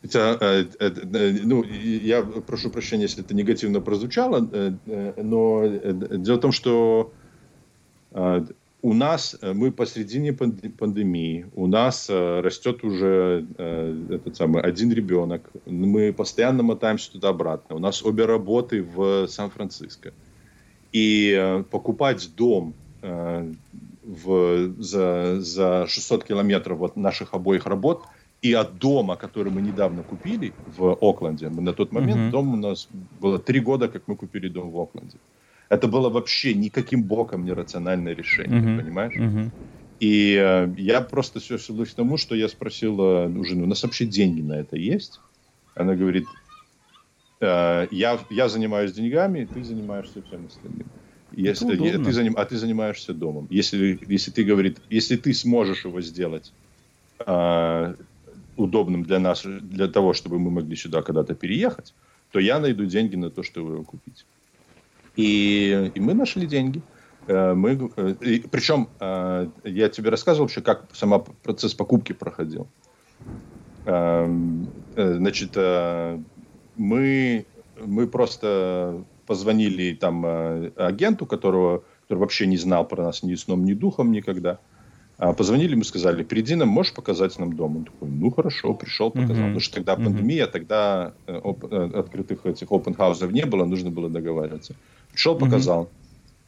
[0.03, 5.63] Это, э, э, э, ну, я прошу прощения, если это негативно прозвучало, э, э, но
[5.63, 7.11] э, дело в том, что
[8.81, 14.91] у нас, э, мы посредине пандемии, у нас э, растет уже э, этот самый один
[14.91, 20.13] ребенок, мы постоянно мотаемся туда-обратно, у нас обе работы в Сан-Франциско.
[20.93, 28.03] И покупать дом в, за, за 600 километров от наших обоих работ
[28.41, 32.31] и от дома, который мы недавно купили в Окленде, мы на тот момент, mm-hmm.
[32.31, 32.87] дом у нас
[33.19, 35.17] было три года, как мы купили дом в Окленде.
[35.69, 38.81] Это было вообще никаким боком не рациональное решение, uh-huh.
[38.81, 39.15] понимаешь?
[39.15, 39.51] Uh-huh.
[39.99, 43.83] И э, я просто все свелось к тому, что я спросил у жены, у нас
[43.83, 45.19] вообще деньги на это есть?
[45.75, 46.25] Она говорит,
[47.41, 50.87] э, я, я занимаюсь деньгами, ты занимаешься всем остальным.
[51.33, 53.47] Если, я, ты заним, а ты занимаешься домом.
[53.49, 56.53] Если, если ты говорит, если ты сможешь его сделать
[57.25, 57.95] э,
[58.55, 61.93] удобным для нас, для того, чтобы мы могли сюда когда-то переехать,
[62.31, 64.25] то я найду деньги на то, чтобы его купить.
[65.17, 66.81] И, и мы нашли деньги.
[67.27, 72.67] Э, мы, э, и, причем э, я тебе рассказывал вообще, как сам процесс покупки проходил.
[74.95, 75.55] Значит,
[76.75, 77.45] мы,
[77.85, 80.25] мы просто позвонили там
[80.75, 84.59] агенту, которого, который вообще не знал про нас ни сном, ни духом никогда.
[85.17, 87.77] А позвонили, мы сказали, приди нам, можешь показать нам дом?
[87.77, 89.35] Он такой, ну хорошо, пришел, показал.
[89.35, 94.75] Потому что тогда пандемия, тогда открытых этих open хаусов не было, нужно было договариваться.
[95.17, 95.81] Шел, показал.
[95.81, 95.91] Угу.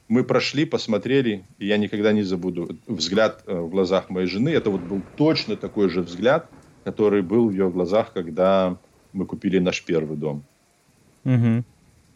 [0.10, 4.50] Мы прошли, посмотрели, и я никогда не забуду взгляд э, в глазах моей жены.
[4.50, 6.48] Это вот был точно такой же взгляд,
[6.84, 8.78] который был в ее глазах, когда
[9.12, 10.44] мы купили наш первый дом.
[11.26, 11.64] Угу.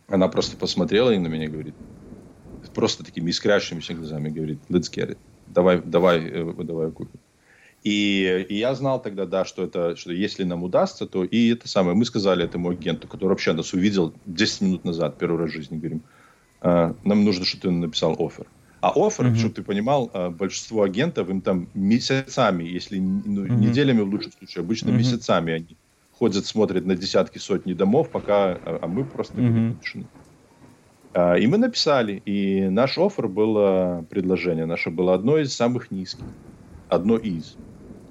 [0.09, 1.73] Она просто посмотрела и на меня говорит,
[2.75, 7.19] просто такими искрящимися глазами говорит, let's get it, давай, давай, э, давай купим.
[7.83, 11.67] И, и я знал тогда, да, что это, что если нам удастся, то и это
[11.67, 15.53] самое, мы сказали этому агенту, который вообще нас увидел 10 минут назад, первый раз в
[15.53, 16.22] жизни, говорим, «А,
[16.63, 18.47] нам нужно, чтобы ты написал офер.
[18.83, 19.35] А офер, mm-hmm.
[19.35, 23.55] чтобы ты понимал, а, большинство агентов, им там месяцами, если ну, mm-hmm.
[23.55, 24.97] неделями в лучшем случае, обычно mm-hmm.
[24.97, 25.77] месяцами они
[26.11, 30.05] ходят, смотрят на десятки, сотни домов, пока, а, а мы просто mm-hmm.
[31.39, 36.25] И мы написали, и наш офер было предложение, наше было одно из самых низких,
[36.89, 37.55] одно из.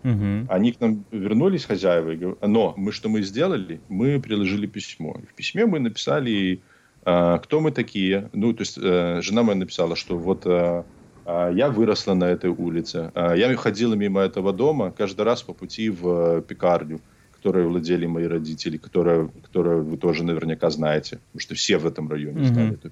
[0.05, 0.47] Угу.
[0.49, 3.81] Они к нам вернулись, хозяева, но мы что мы сделали?
[3.89, 5.15] Мы приложили письмо.
[5.29, 6.59] в письме мы написали, э,
[7.05, 8.31] кто мы такие.
[8.33, 10.85] Ну, то есть э, жена моя написала, что вот э,
[11.27, 13.11] я выросла на этой улице.
[13.15, 17.01] Я ходила мимо этого дома каждый раз по пути в пекарню,
[17.37, 22.09] которой владели мои родители, которая, которую вы тоже наверняка знаете, потому что все в этом
[22.09, 22.47] районе mm-hmm.
[22.47, 22.91] знали эту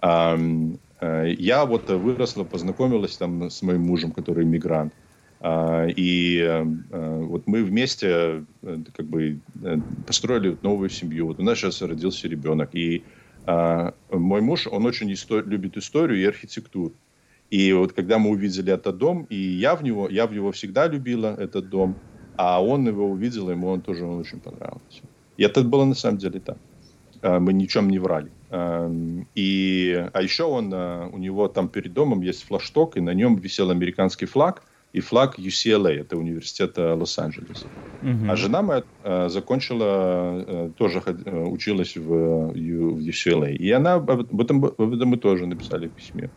[0.00, 0.78] пекарню.
[1.36, 4.92] Я вот выросла, познакомилась там с моим мужем, который иммигрант.
[5.46, 9.42] А, и э, э, вот мы вместе э, как бы
[10.06, 11.26] построили новую семью.
[11.26, 12.74] Вот у нас сейчас родился ребенок.
[12.74, 13.04] И
[13.44, 16.94] а, мой муж, он очень истор- любит историю и архитектуру.
[17.50, 20.86] И вот когда мы увидели этот дом, и я в него, я в него всегда
[20.86, 22.00] любила этот дом,
[22.38, 25.02] а он его увидел, ему он тоже он очень понравился.
[25.36, 26.56] И это было на самом деле так.
[27.20, 28.32] А, мы ничем не врали.
[29.34, 33.70] И, а еще он, у него там перед домом есть флагшток, и на нем висел
[33.70, 34.62] американский флаг–
[34.94, 37.66] и флаг UCLA, это университет Лос-Анджелеса.
[38.00, 38.30] Угу.
[38.30, 43.52] А жена моя э, закончила, э, тоже э, училась в, в UCLA.
[43.52, 46.30] И она об этом, об этом мы тоже написали в письме.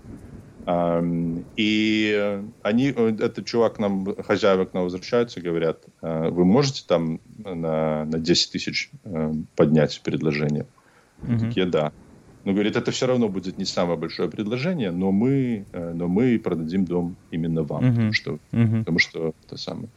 [0.65, 7.21] Um, и они, этот чувак к нам, хозяева к нам возвращаются, говорят, вы можете там
[7.37, 8.91] на, на 10 тысяч
[9.55, 10.67] поднять предложение?
[11.23, 11.39] Mm-hmm.
[11.39, 11.93] Такие, да.
[12.47, 16.39] Но говорит, это все равно будет не самое большое предложение, но мы, э, но мы
[16.39, 17.91] продадим дом именно вам, uh-huh.
[17.91, 18.79] потому, что, uh-huh.
[18.79, 19.89] потому что это самое.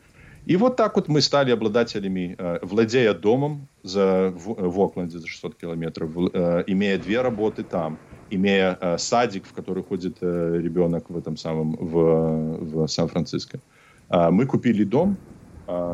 [0.47, 5.29] И вот так вот мы стали обладателями, э, владея домом за, в, в Окленде за
[5.29, 7.99] 600 километров, э, имея две работы там,
[8.31, 13.61] имея садик, в который ходит ребенок в этом самом, в, в Сан-Франциско.
[14.09, 15.17] Мы купили дом,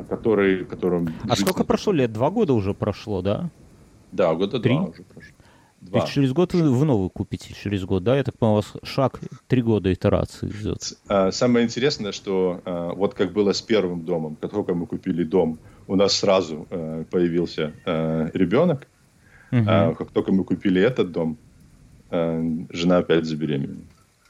[0.08, 0.64] который...
[0.64, 2.12] Которым а сколько прошло лет?
[2.14, 3.50] Два года уже прошло, да?
[4.12, 4.74] Да, года Три?
[4.74, 5.35] два уже прошло.
[5.86, 6.00] Два.
[6.00, 8.16] И через год вы новую купите, через год, да?
[8.16, 10.78] Я так понимаю, у вас шаг три года итерации идет.
[11.06, 15.22] А, самое интересное, что а, вот как было с первым домом, как только мы купили
[15.22, 17.72] дом, у нас сразу а, появился
[18.34, 18.88] ребенок.
[19.52, 19.64] Угу.
[19.64, 21.38] Как только мы купили этот дом,
[22.10, 23.78] жена опять забеременела.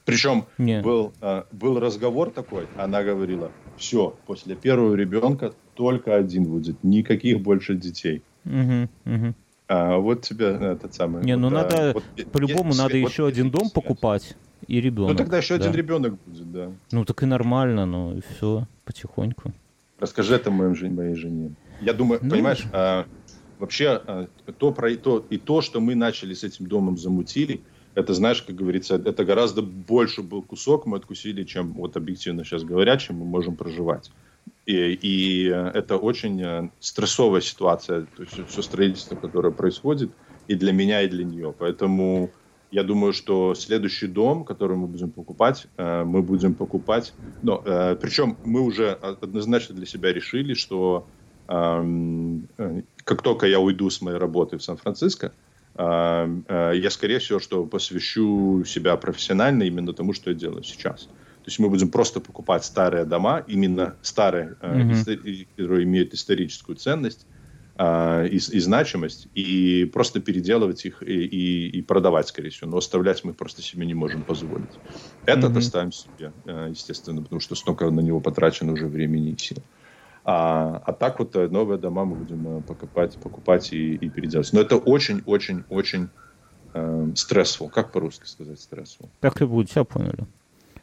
[0.05, 1.15] Причем был,
[1.53, 8.23] был разговор такой, она говорила, все, после первого ребенка только один будет, никаких больше детей.
[8.45, 9.35] Угу, угу.
[9.69, 11.25] А вот тебе этот самый.
[11.25, 14.37] Не, ну вот, надо, вот, по-любому надо вот, еще вот, один дом покупать
[14.69, 15.13] и ребенок.
[15.13, 15.65] Ну тогда еще да.
[15.65, 16.73] один ребенок будет, да.
[16.93, 19.53] Ну так и нормально, ну и все, потихоньку.
[19.99, 21.55] Расскажи это моей, моей жене.
[21.81, 23.07] Я думаю, ну, понимаешь, а,
[23.59, 27.61] вообще а, то, про, то, и то, что мы начали с этим домом замутили,
[27.95, 32.63] это, знаешь, как говорится, это гораздо больше был кусок мы откусили, чем, вот объективно сейчас
[32.63, 34.11] говоря, чем мы можем проживать.
[34.67, 40.17] И, и это очень э, стрессовая ситуация, то есть все строительство, которое происходит
[40.49, 41.55] и для меня, и для нее.
[41.57, 42.35] Поэтому
[42.73, 47.15] я думаю, что следующий дом, который мы будем покупать, э, мы будем покупать.
[47.43, 51.11] Но, э, причем мы уже однозначно для себя решили, что
[51.49, 52.49] эм,
[53.05, 55.35] как только я уйду с моей работы в Сан-Франциско,
[55.79, 61.11] я, скорее всего, что посвящу себя профессионально именно тому, что я делаю сейчас.
[61.47, 65.47] То есть мы будем просто покупать старые дома, именно старые, mm-hmm.
[65.57, 67.25] которые имеют историческую ценность
[67.79, 72.69] э, и, и значимость, и просто переделывать их и, и, и продавать, скорее всего.
[72.69, 74.71] Но оставлять мы просто себе не можем позволить.
[75.25, 75.59] Это mm-hmm.
[75.59, 79.59] оставим себе, э, естественно, потому что столько на него потрачено уже времени и сил.
[80.25, 84.53] А, а так вот новые дома мы будем покупать, покупать и, и переделать.
[84.53, 86.09] Но это очень-очень-очень
[86.75, 87.69] э, стрессфул.
[87.69, 89.11] Как по-русски сказать стрессфул?
[89.21, 90.27] Как и будет, все поняли.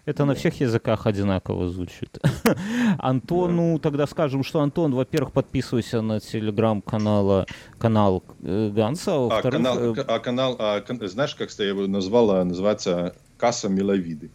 [0.05, 2.19] Это на всех языках одинаково звучит.
[2.97, 7.45] Антону тогда скажем, что Антон, во-первых, подписывайся на телеграм-канал
[7.77, 9.45] канал э, Ганса, а, во-вторых...
[9.45, 14.29] А, канал, э, а, канал а, знаешь, как я его назвал, называется «Касса Миловиды».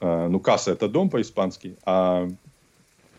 [0.00, 2.28] А, ну, «Касса»— это дом по-испански, а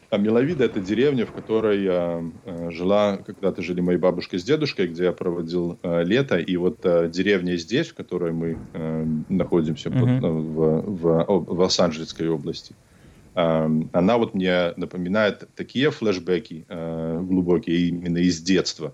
[0.09, 4.87] а Миловида– это деревня, в которой я э, жила, когда-то жили мои бабушка с дедушкой,
[4.87, 6.37] где я проводил э, лето.
[6.37, 10.21] И вот э, деревня здесь, в которой мы э, находимся, mm-hmm.
[10.21, 12.73] под, в, в, в Лос-Анджелесской области,
[13.35, 18.93] э, она вот мне напоминает такие флешбеки э, глубокие именно из детства,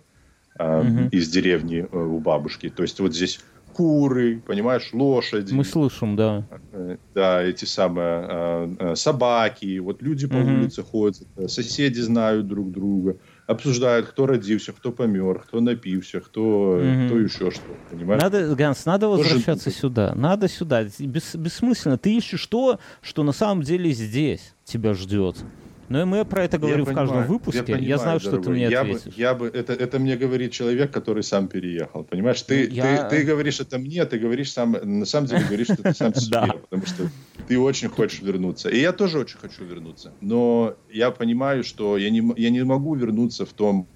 [0.57, 1.09] э, mm-hmm.
[1.11, 2.69] из деревни э, у бабушки.
[2.69, 3.39] То есть вот здесь
[3.73, 5.53] куры, понимаешь, лошади.
[5.53, 6.43] Мы слышим, да.
[6.71, 12.47] Э, да, эти самые э, э, собаки, вот люди по mm улице ходят, соседи знают
[12.47, 13.17] друг друга,
[13.47, 18.21] обсуждают, кто родился, кто помер, кто напился, кто, mm кто еще что, понимаешь?
[18.21, 19.77] Надо, Ганс, надо возвращаться Тоже...
[19.77, 20.83] сюда, надо сюда.
[20.99, 21.97] Бес, бессмысленно.
[21.97, 25.37] Ты ищешь то, что на самом деле здесь тебя ждет.
[25.89, 27.57] Ну и мы про это говорим я в понимаю, каждом выпуске.
[27.59, 28.39] Я, понимаю, я знаю, дорогой.
[28.39, 29.03] что ты мне я ответишь.
[29.03, 32.03] Бы, я бы, это, это мне говорит человек, который сам переехал.
[32.03, 33.03] Понимаешь, ты, ну, я...
[33.03, 36.13] ты, ты говоришь это мне, ты говоришь сам, на самом деле говоришь, что ты сам
[36.15, 37.09] себе, потому что
[37.47, 38.69] ты очень хочешь вернуться.
[38.69, 40.13] И я тоже очень хочу вернуться.
[40.21, 43.87] Но я понимаю, что я не, я не могу вернуться в том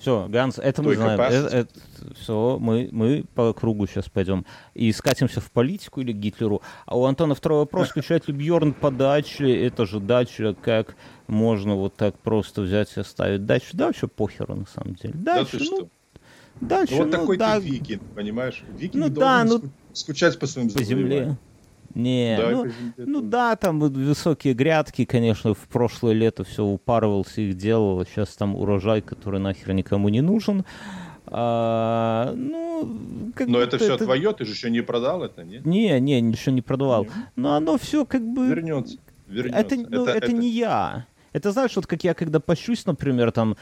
[0.00, 1.20] все, Ганс, это мы знаем.
[1.20, 1.74] Это, это,
[2.18, 4.46] все, мы, мы по кругу сейчас пойдем.
[4.72, 6.62] И скатимся в политику или к Гитлеру.
[6.86, 7.88] А у Антона второй вопрос.
[7.90, 9.66] Скучает ли Бьерн по даче?
[9.66, 10.96] Это же дача, как
[11.30, 13.68] можно вот так просто взять и оставить дачу?
[13.72, 15.14] Да, вообще похеру на самом деле.
[15.14, 15.90] Дачу, да ну,
[16.60, 17.58] Дальше, ну, вот ну, такой да.
[17.58, 18.62] ты викинг, понимаешь?
[18.76, 19.62] Викинг ну, да, ну,
[19.92, 21.36] скучать по своим по земле.
[21.94, 22.66] Не, да, ну,
[22.98, 28.54] ну да, там высокие грядки, конечно, в прошлое лето все упарывался, их делал, сейчас там
[28.54, 30.64] урожай, который нахер никому не нужен.
[31.26, 34.04] А, ну, как Но это все это...
[34.04, 35.64] твое, ты же еще не продал это, нет?
[35.64, 37.04] Не, не, еще не продавал.
[37.04, 37.10] Не.
[37.36, 38.46] Но оно все как бы...
[38.46, 38.98] Вернется.
[39.26, 39.60] Вернется.
[39.60, 41.06] Это, ну, это, это, это не я.
[41.32, 43.56] Это знаешь, вот как я когда пощусь, например, там,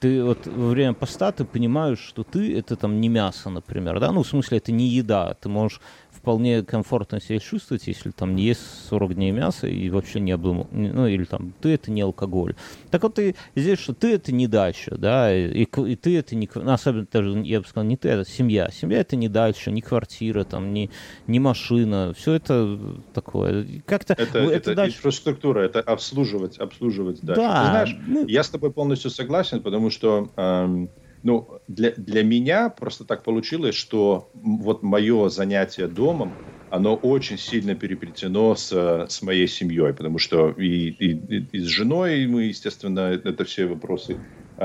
[0.00, 4.12] ты вот во время поста ты понимаешь, что ты это там не мясо, например, да,
[4.12, 5.80] ну, в смысле, это не еда, ты можешь
[6.22, 10.68] вполне комфортно себя чувствовать, если там не есть 40 дней мяса и вообще не обдумал,
[10.70, 12.54] ну или там ты это не алкоголь.
[12.92, 16.48] Так вот ты здесь, что ты это не дача, да, и, и ты это не,
[16.54, 18.70] ну, особенно даже, я бы сказал, не ты, это семья.
[18.70, 20.90] Семья это не дача, не квартира, там, не,
[21.26, 22.78] не машина, все это
[23.12, 23.82] такое.
[23.84, 24.96] Как-то это, это, это дача...
[24.96, 27.40] инфраструктура, это обслуживать, обслуживать дачу.
[27.40, 28.26] Да, ты знаешь, ну...
[28.28, 30.88] я с тобой полностью согласен, потому что эм,
[31.22, 37.74] ну, для, для меня просто так получилось, что вот мое занятие домом, оно очень сильно
[37.74, 38.72] переплетено с,
[39.08, 44.22] с моей семьей, потому что и, и, и с женой мы, естественно, это все вопросы
[44.56, 44.64] э,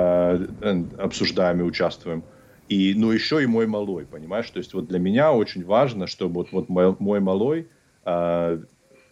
[0.98, 2.26] обсуждаем и участвуем.
[2.68, 4.50] И, ну, еще и мой малой, понимаешь?
[4.50, 7.70] То есть вот для меня очень важно, чтобы вот, вот мой, мой малой
[8.06, 8.60] э,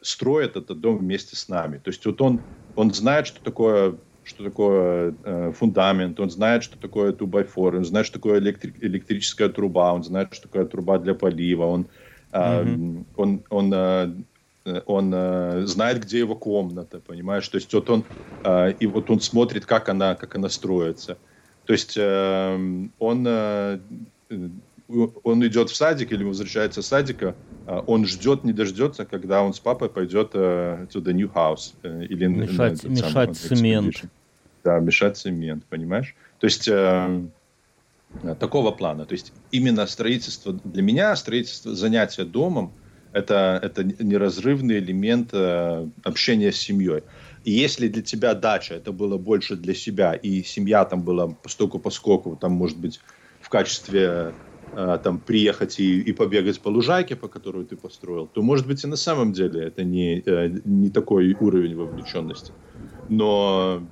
[0.02, 1.78] строит этот дом вместе с нами.
[1.78, 6.78] То есть вот он, он знает, что такое что такое э, фундамент, он знает, что
[6.78, 11.14] такое 2x4, он знает, что такое электри- электрическая труба, он знает, что такое труба для
[11.14, 11.88] полива, он,
[12.32, 13.06] э, mm-hmm.
[13.16, 17.48] он, он, э, он э, знает, где его комната, понимаешь?
[17.48, 18.04] То есть вот он,
[18.44, 21.18] э, и вот он смотрит, как она, как она строится.
[21.66, 23.80] То есть э, он, э,
[24.88, 27.36] он идет в садик или возвращается с садика,
[27.68, 31.74] э, он ждет, не дождется, когда он с папой пойдет э, to the new house.
[31.84, 34.06] Э, или мешать, на, мешать сам, цемент
[34.66, 36.16] да, мешать цемент, понимаешь?
[36.40, 37.22] То есть э,
[38.40, 39.06] такого плана.
[39.06, 42.74] То есть именно строительство, для меня строительство, занятие домом,
[43.14, 47.04] это, это неразрывный элемент э, общения с семьей.
[47.46, 51.80] И если для тебя дача это было больше для себя, и семья там была постольку
[51.80, 53.00] поскольку, там может быть
[53.40, 54.32] в качестве э,
[54.76, 58.88] там приехать и, и побегать по лужайке, по которой ты построил, то может быть и
[58.88, 62.56] на самом деле это не, э, не такой уровень вовлеченности.
[63.08, 63.88] Но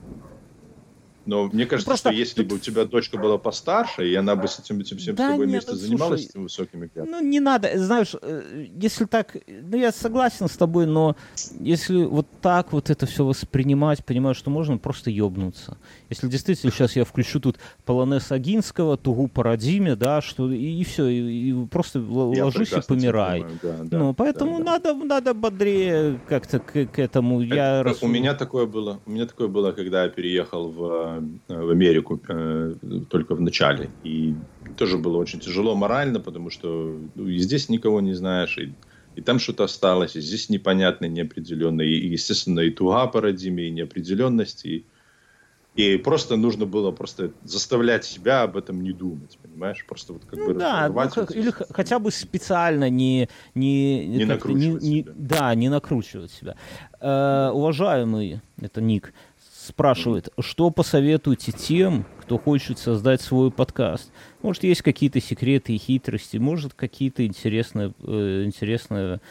[1.25, 4.47] но мне кажется, Просто что если бы у тебя дочка была постарше, и она бы
[4.47, 7.11] с этим, этим всем да с тобой нет, вместе занималась, слушай, этими высокими клетками.
[7.11, 7.71] Ну, не надо.
[7.75, 9.37] Знаешь, э, если так...
[9.47, 11.15] Ну, я согласен с тобой, но
[11.59, 15.77] если вот так вот это все воспринимать, понимаю, что можно просто ёбнуться.
[16.09, 20.83] Если действительно сейчас я включу тут полонез Агинского, тугу по Родиме, да, что и, и
[20.83, 23.45] все, и, и просто я ложись и помирай.
[23.61, 24.93] да, да, ну, поэтому да, да.
[24.93, 27.41] надо, надо бодрее как-то к, к этому.
[27.43, 31.12] Это, я у меня такое было, у меня такое было, когда я переехал в
[31.47, 32.75] в Америку э,
[33.09, 33.89] только в начале.
[34.03, 34.35] И
[34.77, 38.73] тоже было очень тяжело морально, потому что ну, и здесь никого не знаешь, и,
[39.15, 41.81] и там что-то осталось, и здесь непонятно, неопределенно.
[41.81, 44.85] И, естественно, и туга по родиме, и неопределенность, и,
[45.75, 49.83] и просто нужно было просто заставлять себя об этом не думать, понимаешь?
[49.87, 54.25] Просто вот как ну, бы да, ну, как, или хотя бы специально не не не
[54.25, 55.13] накручивать не, не, себя.
[55.15, 56.55] Да, не накручивать себя.
[56.99, 59.13] Э, уважаемый, это Ник,
[59.63, 64.11] спрашивает, что посоветуете тем, кто хочет создать свой подкаст?
[64.41, 69.21] Может, есть какие-то секреты и хитрости, может, какие-то интересные, э, интересные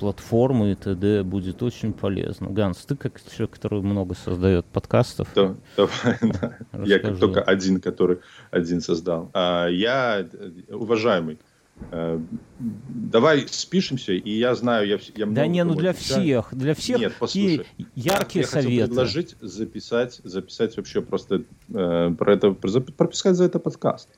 [0.00, 1.22] платформы и т.д.
[1.22, 2.48] будет очень полезно.
[2.50, 5.28] Ганс, ты как человек, который много создает подкастов.
[5.34, 6.58] Да, давай, да.
[6.84, 8.18] Я как только один, который
[8.50, 9.30] один создал.
[9.34, 10.26] А, я,
[10.68, 11.45] уважаемый, Э,
[11.90, 17.14] давай спишемся, и я знаю, я, я Да не, ну для всех, для всех Нет,
[17.18, 18.74] послушай, яркие я, советы.
[18.74, 24.08] Я предложить записать, записать вообще просто э, про это, прописать за это подкаст.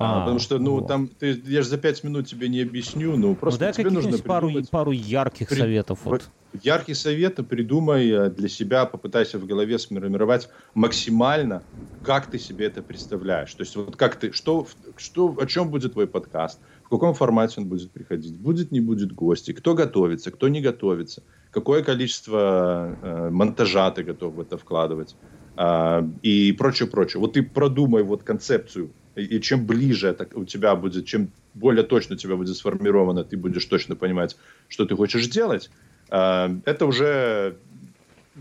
[0.00, 0.86] А, потому что, ну, вот.
[0.86, 4.18] там, ты, я же за пять минут тебе не объясню, ну, просто ну, тебе нужно
[4.18, 5.58] пару, пару ярких при...
[5.58, 5.98] советов.
[6.04, 6.28] Вот.
[6.62, 11.64] Яркие советы придумай э, для себя, попытайся в голове сформировать максимально,
[12.04, 13.52] как ты себе это представляешь.
[13.52, 17.56] То есть, вот как ты, что, что, о чем будет твой подкаст, в каком формате
[17.58, 23.30] он будет приходить, будет, не будет гости, кто готовится, кто не готовится, какое количество э,
[23.30, 25.14] монтажа ты готов в это вкладывать
[25.58, 27.20] э, и прочее, прочее.
[27.20, 32.14] Вот ты продумай вот концепцию и чем ближе это у тебя будет, чем более точно
[32.14, 34.36] у тебя будет сформировано, ты будешь точно понимать,
[34.68, 35.70] что ты хочешь делать,
[36.10, 37.58] э, это уже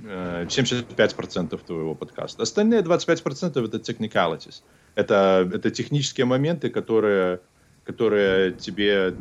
[0.05, 2.43] 75% э, твоего подкаста.
[2.43, 4.61] Остальные 25% это technicalities.
[4.95, 7.39] Это, это технические моменты, которые,
[7.87, 9.15] которые тебе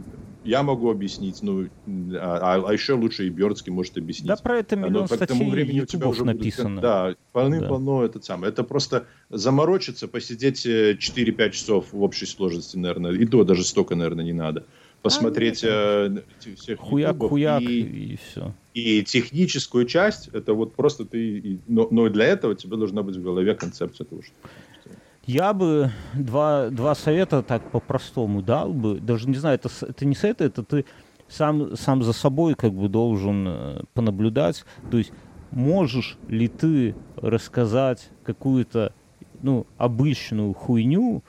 [0.44, 1.68] я могу объяснить, ну,
[2.14, 4.28] а, а еще лучше и Бёрдский может объяснить.
[4.28, 6.76] Да, про это миллион статей к тому времени у тебя уже написано.
[6.76, 8.06] Будет, да, полным-полно да.
[8.06, 8.48] этот самый.
[8.48, 13.96] Это просто заморочиться, посидеть 4-5 э, часов в общей сложности, наверное, и то даже столько,
[13.96, 14.64] наверное, не надо.
[15.02, 16.24] Посмотреть а, нет,
[16.58, 18.54] всех хуяк, хуяк и, и все.
[18.74, 21.60] И техническую часть, это вот просто ты...
[21.66, 24.34] Но, но для этого тебе должна быть в голове концепция того, что
[25.26, 29.00] я бы два, два совета так по-простому дал бы.
[29.00, 30.84] Даже не знаю, это, это не совет, это ты
[31.28, 34.64] сам, сам за собой как бы должен э, понаблюдать.
[34.90, 35.12] То есть
[35.50, 38.92] можешь ли ты рассказать какую-то
[39.42, 41.22] ну, обычную хуйню,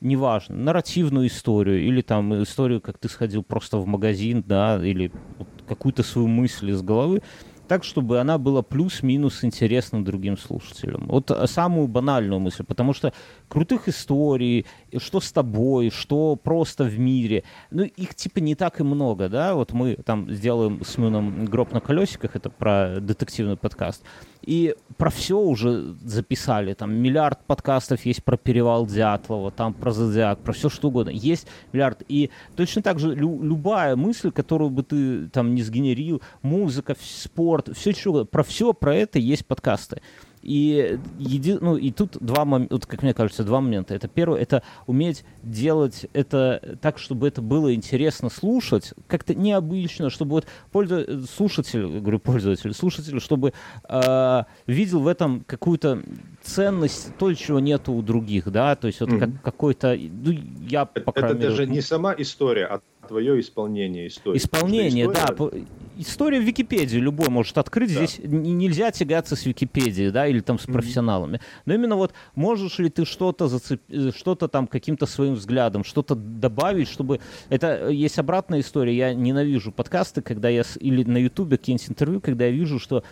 [0.00, 5.48] неважно, нарративную историю, или там историю, как ты сходил просто в магазин, да, или вот
[5.66, 7.22] какую-то свою мысль из головы,
[7.68, 11.06] так, чтобы она была плюс-минус интересна другим слушателям.
[11.08, 13.12] Вот э, самую банальную мысль, потому что
[13.48, 18.84] крутых историй, что с тобой, что просто в мире, ну, их типа не так и
[18.84, 24.02] много, да, вот мы там сделаем с Мюном «Гроб на колесиках», это про детективный подкаст,
[24.46, 26.74] и про все уже записали.
[26.74, 31.10] Там миллиард подкастов есть про перевал Дятлова, там про Зодиак, про все что угодно.
[31.10, 32.02] Есть миллиард.
[32.08, 37.53] И точно так же лю- любая мысль, которую бы ты там не сгенерил, музыка, спорт,
[37.72, 40.00] все что про все про это есть подкасты.
[40.44, 43.94] И, еди, ну, и тут два момента, вот, как мне кажется, два момента.
[43.94, 50.32] Это первое, это уметь делать это так, чтобы это было интересно слушать, как-то необычно, чтобы
[50.32, 53.54] вот пользу, слушатель, говорю, пользователь, слушатель, чтобы
[53.88, 56.02] э, видел в этом какую-то
[56.42, 59.18] ценность, то, чего нету у других, да, то есть вот mm-hmm.
[59.18, 60.30] как, какой-то, ну,
[60.68, 64.38] я, по крайней Это мере, даже не сама история, а твое исполнение истории.
[64.38, 65.52] Исполнение, история...
[65.52, 65.58] да.
[65.96, 67.94] История в Википедии любой может открыть.
[67.94, 68.04] Да.
[68.04, 71.36] Здесь нельзя тягаться с Википедией, да, или там с профессионалами.
[71.36, 71.62] Mm-hmm.
[71.66, 73.80] Но именно вот можешь ли ты что-то зацеп...
[74.16, 77.20] что-то там каким-то своим взглядом, что-то добавить, чтобы...
[77.48, 78.96] Это э, есть обратная история.
[78.96, 80.64] Я ненавижу подкасты, когда я...
[80.80, 83.04] Или на Ютубе какие-нибудь интервью, когда я вижу, что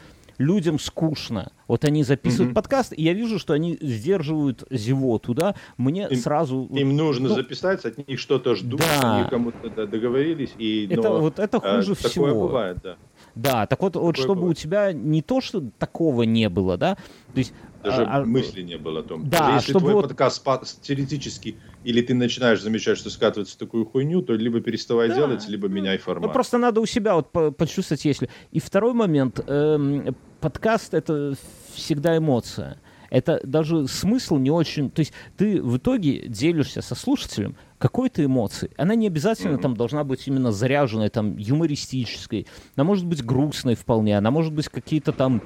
[0.42, 1.52] людям скучно.
[1.68, 2.54] Вот они записывают mm-hmm.
[2.54, 6.68] подкаст, и я вижу, что они сдерживают зевоту, да, мне им, сразу...
[6.72, 9.18] Им нужно ну, записать, от них что-то ждут, да.
[9.18, 10.86] они кому-то договорились, и...
[10.90, 12.26] Это, но, вот это э, хуже а, всего.
[12.26, 12.96] Такое бывает, да.
[13.34, 14.58] Да, так вот, вот чтобы бывает.
[14.58, 18.62] у тебя не то, что такого не было, да, то есть даже а, а, мысли
[18.62, 19.28] не было о том.
[19.28, 20.08] Да, если чтобы твой вот...
[20.08, 25.16] подкаст теоретически, или ты начинаешь замечать, что скатывается в такую хуйню, то либо переставай да,
[25.16, 26.28] делать, либо ну, меняй формат.
[26.28, 28.28] Ну, просто надо у себя вот почувствовать, если...
[28.52, 29.40] И второй момент.
[29.46, 31.34] Эм, подкаст— это
[31.74, 32.78] всегда эмоция.
[33.10, 34.90] Это даже смысл не очень...
[34.90, 38.72] То есть ты в итоге делишься со слушателем какой-то эмоцией.
[38.78, 39.60] Она не обязательно mm-hmm.
[39.60, 42.46] там должна быть именно заряженной, там, юмористической.
[42.74, 45.42] Она может быть грустной вполне, она может быть какие-то там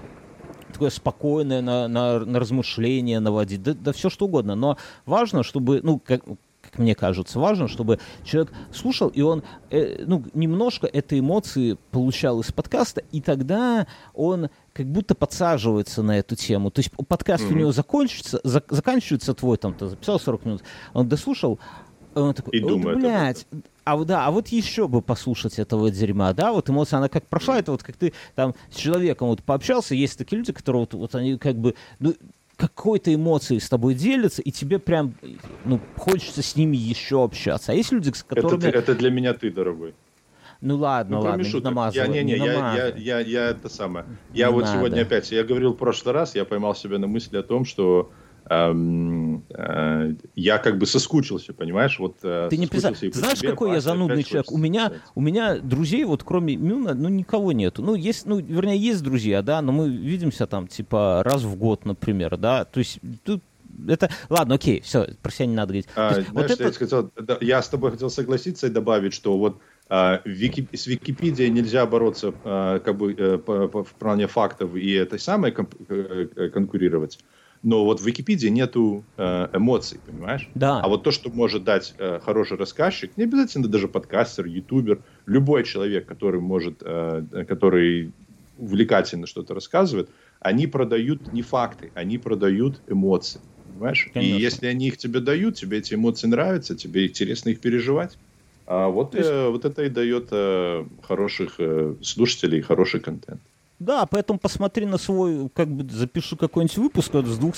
[0.76, 4.54] такое спокойное на, на, на размышления наводить, да, да все что угодно.
[4.54, 6.22] Но важно, чтобы, ну, как,
[6.60, 12.40] как мне кажется, важно, чтобы человек слушал, и он э, ну, немножко этой эмоции получал
[12.40, 16.70] из подкаста, и тогда он как будто подсаживается на эту тему.
[16.70, 17.52] То есть подкаст mm-hmm.
[17.52, 20.62] у него закончится, за, заканчивается твой, там, ты записал 40 минут,
[20.92, 21.58] он дослушал,
[22.14, 23.46] он такой, и думает блядь,
[23.86, 27.58] а да, а вот еще бы послушать этого дерьма, да, вот эмоция, она как прошла,
[27.60, 31.14] это вот как ты там с человеком вот пообщался, есть такие люди, которые вот, вот
[31.14, 32.14] они как бы, ну,
[32.56, 35.14] какой-то эмоцией с тобой делятся, и тебе прям,
[35.64, 37.70] ну, хочется с ними еще общаться.
[37.70, 38.64] А есть люди, с которыми...
[38.64, 39.94] Это, это для меня ты, дорогой.
[40.60, 42.06] Ну ладно, ну, ладно, не намазывай.
[42.06, 44.06] Я, не, не, не я, я, я, я это самое.
[44.32, 44.78] Я не вот надо.
[44.78, 48.10] сегодня опять, я говорил в прошлый раз, я поймал себя на мысли о том, что
[48.48, 51.98] я как бы соскучился, понимаешь?
[51.98, 52.94] Вот, э, Ты не писал.
[52.94, 54.52] Знаешь, себе, какой я занудный человек?
[54.52, 57.82] У меня, у меня друзей, вот кроме Мюна, ну никого нету.
[57.82, 61.84] Ну, есть, ну, вернее, есть друзья, да, но мы видимся там, типа, раз в год,
[61.84, 62.64] например, да.
[62.64, 63.42] То есть тут
[63.88, 65.88] это ладно, окей, все, про себя не надо говорить.
[65.96, 66.64] А, есть, знаешь, вот это...
[66.64, 70.86] я, хотел, да, я с тобой хотел согласиться и добавить, что вот а, Вики, с
[70.86, 75.52] Википедией нельзя бороться а, как бы, а, по, по, в плане фактов и этой самой
[75.52, 77.18] кон, э, конкурировать.
[77.62, 80.48] Но вот в Википедии нету э, эмоций, понимаешь?
[80.54, 80.80] Да.
[80.80, 85.64] А вот то, что может дать э, хороший рассказчик, не обязательно даже подкастер, ютубер, любой
[85.64, 88.12] человек, который может, э, который
[88.58, 90.08] увлекательно что-то рассказывает,
[90.40, 93.40] они продают не факты, они продают эмоции.
[93.68, 94.08] Понимаешь?
[94.12, 94.36] Конечно.
[94.36, 98.16] И если они их тебе дают, тебе эти эмоции нравятся, тебе интересно их переживать,
[98.66, 99.28] а вот, есть...
[99.28, 103.40] э, вот это и дает э, хороших э, слушателей, хороший контент.
[103.78, 107.54] Да, поэтому посмотри на свой, как бы запишу какой-нибудь выпуск, вот с двух,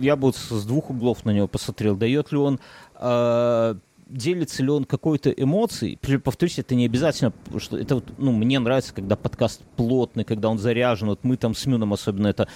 [0.00, 2.58] я бы вот с двух углов на него посмотрел, дает ли он
[2.94, 3.74] э,
[4.08, 8.94] делится ли он какой-то эмоцией, повторюсь, это не обязательно, что это вот, ну, мне нравится,
[8.94, 12.48] когда подкаст плотный, когда он заряжен, вот мы там с Мюном особенно это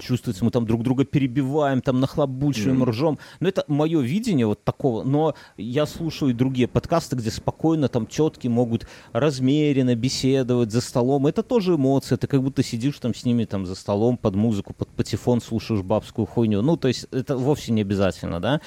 [0.00, 2.90] чувствуется, мы там друг друга перебиваем, там нахлобучиваем, mm-hmm.
[2.90, 7.88] ржем, но это мое видение вот такого, но я слушаю и другие подкасты, где спокойно
[7.88, 13.14] там тетки могут размеренно беседовать за столом, это тоже эмоции, ты как будто сидишь там
[13.14, 17.06] с ними там за столом под музыку, под патефон слушаешь бабскую хуйню, ну, то есть
[17.12, 18.60] это вовсе не обязательно, да,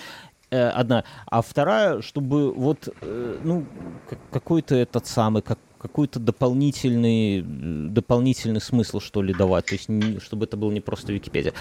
[0.52, 1.04] Э, одна.
[1.28, 3.66] А вторая, чтобы вот, э, ну,
[4.32, 9.68] какой-то этот самый, как какой-то дополнительный, дополнительный смысл, что ли, давать.
[9.68, 11.54] То есть, не, чтобы это было не просто Википедия.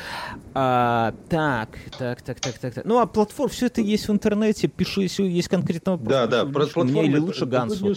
[0.54, 2.84] А, так, так, так, так, так, так.
[2.84, 4.66] Ну, а платформ, все это есть в интернете.
[4.66, 6.08] Пиши, если есть конкретно вопрос.
[6.08, 7.02] Да, да, про платформу.
[7.04, 7.94] Или лучше Гансу.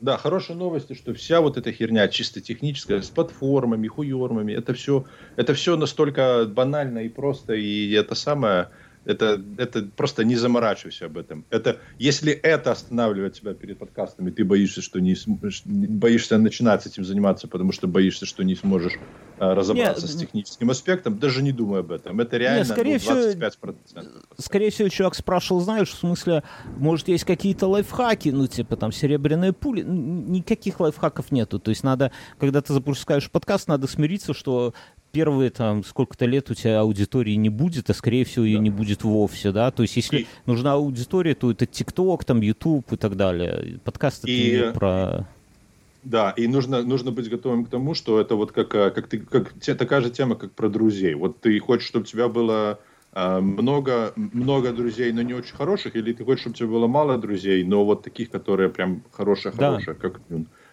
[0.00, 5.04] Да, хорошая новость, что вся вот эта херня чисто техническая, с платформами, хуёрмами, это все,
[5.36, 8.70] это все настолько банально и просто, и это самое,
[9.04, 11.44] это, это просто не заморачивайся об этом.
[11.50, 15.16] Это, если это останавливает тебя перед подкастами, ты боишься, что не
[15.64, 18.94] боишься начинать этим заниматься, потому что боишься, что не сможешь
[19.38, 22.20] а, разобраться Нет, с техническим аспектом, даже не думай об этом.
[22.20, 23.76] Это реально Нет, скорее ну, 25%.
[23.84, 24.02] Всего,
[24.38, 26.44] скорее всего, человек спрашивал, знаешь, в смысле,
[26.76, 29.82] может, есть какие-то лайфхаки, ну, типа там серебряные пули.
[29.82, 31.58] Никаких лайфхаков нету.
[31.58, 34.74] То есть надо, когда ты запускаешь подкаст, надо смириться, что
[35.12, 38.64] первые там сколько-то лет у тебя аудитории не будет, а скорее всего ее да.
[38.64, 40.26] не будет вовсе, да, то есть если и...
[40.46, 43.78] нужна аудитория, то это ТикТок, там YouTube и так далее.
[43.84, 44.72] Подкаст это и...
[44.72, 45.26] про...
[46.02, 49.18] Да, и нужно, нужно быть готовым к тому, что это вот как, э, как, ты,
[49.18, 51.14] как такая же тема, как про друзей.
[51.14, 52.80] Вот ты хочешь, чтобы у тебя было
[53.12, 56.86] э, много, много друзей, но не очень хороших, или ты хочешь, чтобы у тебя было
[56.88, 60.08] мало друзей, но вот таких, которые прям хорошие-хорошие, да.
[60.08, 60.20] как.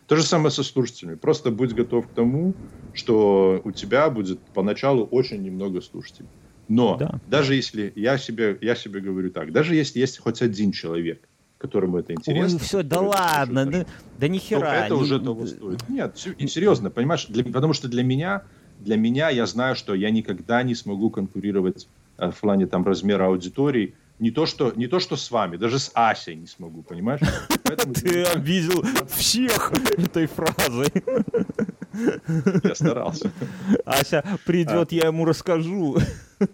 [0.10, 1.16] То же самое со слушателями.
[1.16, 2.55] Просто будь готов к тому,
[2.95, 6.28] что у тебя будет поначалу очень немного слушателей.
[6.68, 7.20] Но да.
[7.28, 11.22] даже если я себе, я себе говорю так, даже если есть хоть один человек,
[11.60, 12.57] которому это интересно.
[12.57, 13.86] Ой, все, да ладно, да,
[14.18, 14.86] да ни хера.
[14.86, 15.01] Это не...
[15.01, 15.88] уже того стоит.
[15.88, 18.45] Нет, серьезно, понимаешь, для, потому что для меня,
[18.80, 21.88] для меня я знаю, что я никогда не смогу конкурировать
[22.18, 25.80] э, в плане там размера аудитории не то, что, не то, что с вами, даже
[25.80, 27.22] с Асей не смогу, понимаешь?
[28.01, 30.91] Ты обидел всех этой фразой.
[32.64, 33.32] Я старался.
[33.86, 35.97] Ася придет, я ему расскажу.
[36.39, 36.45] Э,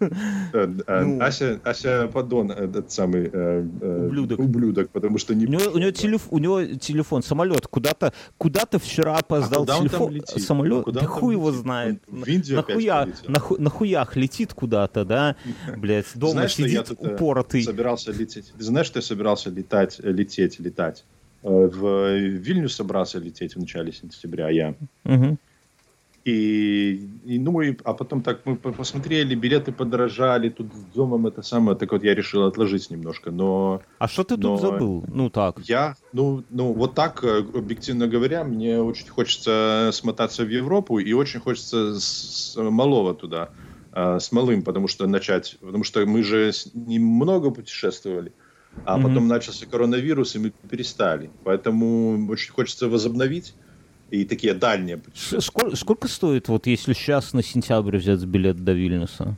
[0.52, 3.60] э, ну, Ася, Ася подон, этот самый э,
[4.06, 4.40] ублюдок.
[4.40, 5.46] ублюдок, потому что не.
[5.46, 10.20] У него, у него, телеф, у него телефон, самолет куда-то, куда-то вчера опоздал а телефон,
[10.26, 10.86] самолет.
[10.86, 12.02] Ну, да хуй его знает.
[12.08, 15.36] нахуя, наху, нахуях летит куда-то, да,
[15.76, 17.62] блядь, дома сидит упоротый.
[17.62, 18.52] Собирался лететь.
[18.56, 21.04] Ты знаешь, что я собирался летать, лететь, летать?
[21.46, 24.74] В Вильнюс собрался лететь в начале сентября, я.
[25.04, 25.38] Угу.
[26.24, 31.42] И, и, ну, и, а потом так мы посмотрели, билеты подорожали, тут с домом это
[31.42, 33.80] самое, так вот я решил отложить немножко, но...
[33.98, 35.04] А что ты но тут забыл?
[35.06, 35.60] Ну так.
[35.60, 41.12] Я, ну, ну, вот так, э, объективно говоря, мне очень хочется смотаться в Европу и
[41.12, 43.50] очень хочется с, с малого туда,
[43.92, 48.32] э, с малым, потому что начать, потому что мы же немного путешествовали,
[48.84, 49.02] а mm-hmm.
[49.02, 51.30] потом начался коронавирус, и мы перестали.
[51.44, 53.54] Поэтому очень хочется возобновить
[54.10, 55.00] и такие дальние.
[55.14, 59.36] Сколько, сколько стоит, вот если сейчас на сентябрь взять билет до Вильнюса?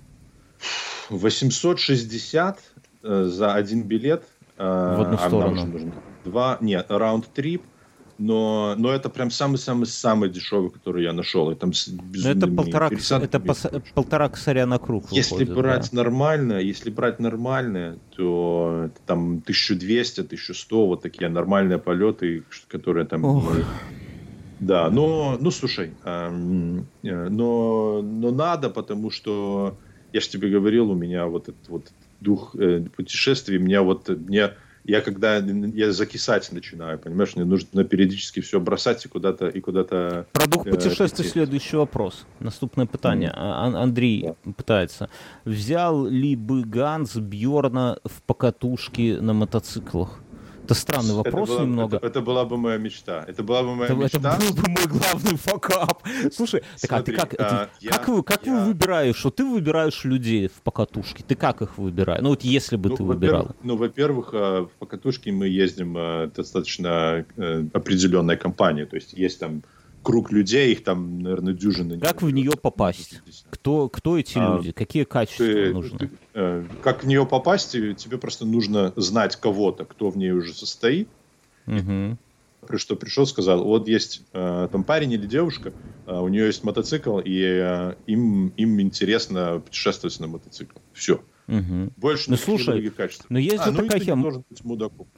[1.11, 2.59] 860
[3.03, 4.25] э, за один билет.
[4.59, 5.67] Э, В одну а сторону.
[5.67, 5.93] Нужно
[6.25, 7.63] два, нет, раунд-трип.
[8.19, 11.53] Но, но это прям самый-самый-самый дешевый, который я нашел.
[11.53, 11.71] И там
[12.15, 15.05] но это полтора, это пос, полтора косаря на круг.
[15.13, 16.03] Если выходит, брать да.
[16.03, 23.25] нормально, если брать нормальное, то там 1200, 1100, вот такие нормальные полеты, которые там...
[23.25, 23.53] Ох.
[24.61, 26.31] Да, но, ну слушай, э,
[27.03, 29.79] но, но надо, потому что
[30.13, 34.51] я же тебе говорил, у меня вот этот вот дух э, путешествий, меня вот мне
[34.85, 40.27] я когда я закисать начинаю, понимаешь, мне нужно периодически все бросать и куда-то и куда-то.
[40.33, 42.27] Про дух э, путешествий э, следующий вопрос.
[42.41, 43.31] Наступное питание.
[43.31, 43.77] Mm.
[43.77, 44.53] Андрей да.
[44.53, 45.11] пытается.
[45.45, 50.21] Взял ли бы Ганс Бьорна в покатушки на мотоциклах?
[50.69, 51.97] Это странный вопрос это была, немного.
[51.97, 53.25] Это, это была бы моя мечта.
[53.27, 54.19] Это была бы моя это, мечта.
[54.19, 56.03] Это был бы мой главный факап.
[56.31, 58.53] Слушай, Смотри, так, а ты как, а, ты, я, как, вы, как я...
[58.53, 61.25] вы выбираешь, что ты выбираешь людей в покатушке?
[61.27, 62.21] Ты как их выбираешь?
[62.21, 63.57] Ну вот если бы ну, ты выбирал.
[63.63, 68.85] Ну, во-первых, а, в покатушке мы ездим а, достаточно э, определенная компания.
[68.85, 69.63] То есть есть там
[70.03, 71.99] круг людей, их там, наверное, дюжины.
[71.99, 73.21] Как в нее попасть?
[73.51, 74.73] Кто, кто эти а, люди?
[74.73, 75.99] Какие качества ты, нужны?
[75.99, 77.73] Ты, э, как в нее попасть?
[77.73, 81.09] Тебе просто нужно знать кого-то, кто в ней уже состоит.
[81.67, 82.17] Угу.
[82.77, 85.73] Что пришел, сказал, вот есть э, там парень или девушка,
[86.07, 90.79] э, у нее есть мотоцикл, и э, им, им интересно путешествовать на мотоцикл.
[90.93, 91.23] Все.
[91.47, 91.93] Угу.
[91.97, 93.27] Больше ну, слушай, других качеств.
[93.29, 94.23] Но есть а, ну, такая хема.
[94.23, 95.09] должен быть мудаком.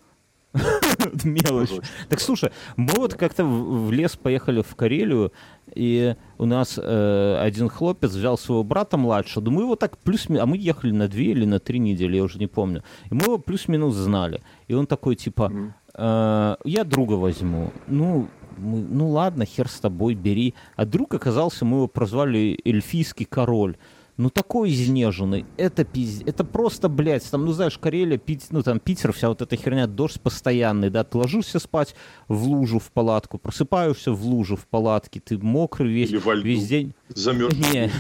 [1.25, 1.71] Мелочь.
[2.09, 5.33] Так слушай, мы вот как-то в лес поехали в Карелию,
[5.75, 10.47] и у нас э, один хлопец взял своего брата младшего, мы его так плюс а
[10.47, 13.39] мы ехали на две или на три недели, я уже не помню, и мы его
[13.39, 15.53] плюс-минус знали, и он такой типа,
[15.95, 18.29] э, я друга возьму, ну,
[18.59, 23.77] мы, ну ладно, хер с тобой, бери, а друг оказался, мы его прозвали эльфийский король,
[24.21, 28.79] ну такой изнеженный, это пиздец, это просто, блядь, там, ну знаешь, Карелия, Пит, ну там
[28.79, 31.95] Питер, вся вот эта херня, дождь постоянный, да, ты ложишься спать
[32.29, 36.95] в лужу в палатку, просыпаешься в лужу в палатке, ты мокрый весь, весь день.
[37.15, 37.55] Замерз.
[37.73, 37.91] Не,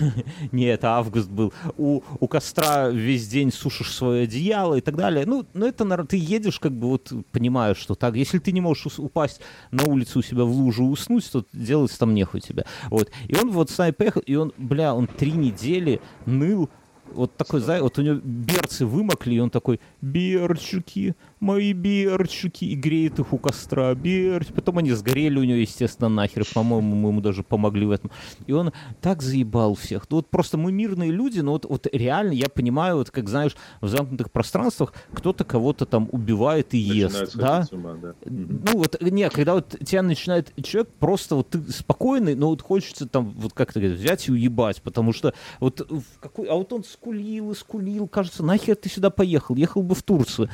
[0.52, 1.52] не, это август был.
[1.76, 5.26] У, у костра весь день сушишь свое одеяло и так далее.
[5.26, 8.16] Ну, ну это, наверное, ты едешь, как бы вот понимаешь, что так.
[8.16, 9.40] Если ты не можешь упасть
[9.70, 12.64] на улицу у себя в лужу и уснуть, то делать там нехуй тебе.
[12.88, 13.11] Вот.
[13.28, 16.70] И он вот с нами поехал, и он, бля, он три недели ныл
[17.12, 22.74] вот такой, знаешь, вот у него берцы вымокли, и он такой, берчуки, мои берчуки, и
[22.74, 24.49] греет их у костра, берч.
[24.49, 28.11] Потом они сгорели у него, естественно, нахер, по-моему, мы ему даже помогли в этом.
[28.47, 30.07] И он так заебал всех.
[30.11, 33.57] Ну вот просто мы мирные люди, но вот, вот реально я понимаю, вот как, знаешь,
[33.80, 37.66] в замкнутых пространствах кто-то кого-то там убивает и ест, да?
[37.72, 38.14] Ума, да?
[38.24, 43.09] Ну вот, не, когда вот тебя начинает человек просто вот ты спокойный, но вот хочется
[43.09, 47.53] там вот как-то взять и уебать, потому что вот в какой, а вот он скулил
[47.53, 50.51] и скулил, кажется, нахер ты сюда поехал, ехал бы в Турцию.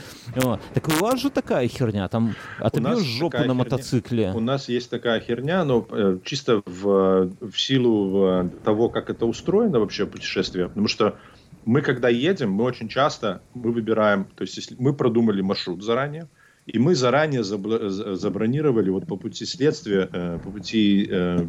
[0.77, 3.55] Так у вас же такая херня, там отобьешь жопу на херня.
[3.55, 4.33] мотоцикле.
[4.35, 9.81] У нас есть такая херня, но э, чисто в, в силу того, как это устроено
[9.81, 11.17] вообще путешествие, потому что
[11.65, 16.29] мы когда едем, мы очень часто мы выбираем, то есть если мы продумали маршрут заранее,
[16.67, 21.47] и мы заранее забронировали вот по пути следствия, э, по пути э,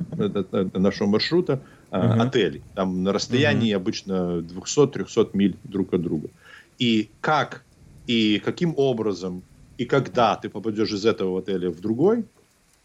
[0.74, 1.62] нашего маршрута
[1.92, 2.22] uh-huh.
[2.22, 2.62] отели.
[2.76, 3.78] Там на расстоянии uh-huh.
[3.78, 6.30] обычно 200-300 миль друг от друга.
[6.80, 7.66] И как
[8.08, 9.44] и каким образом
[9.78, 12.26] и когда ты попадешь из этого отеля в другой,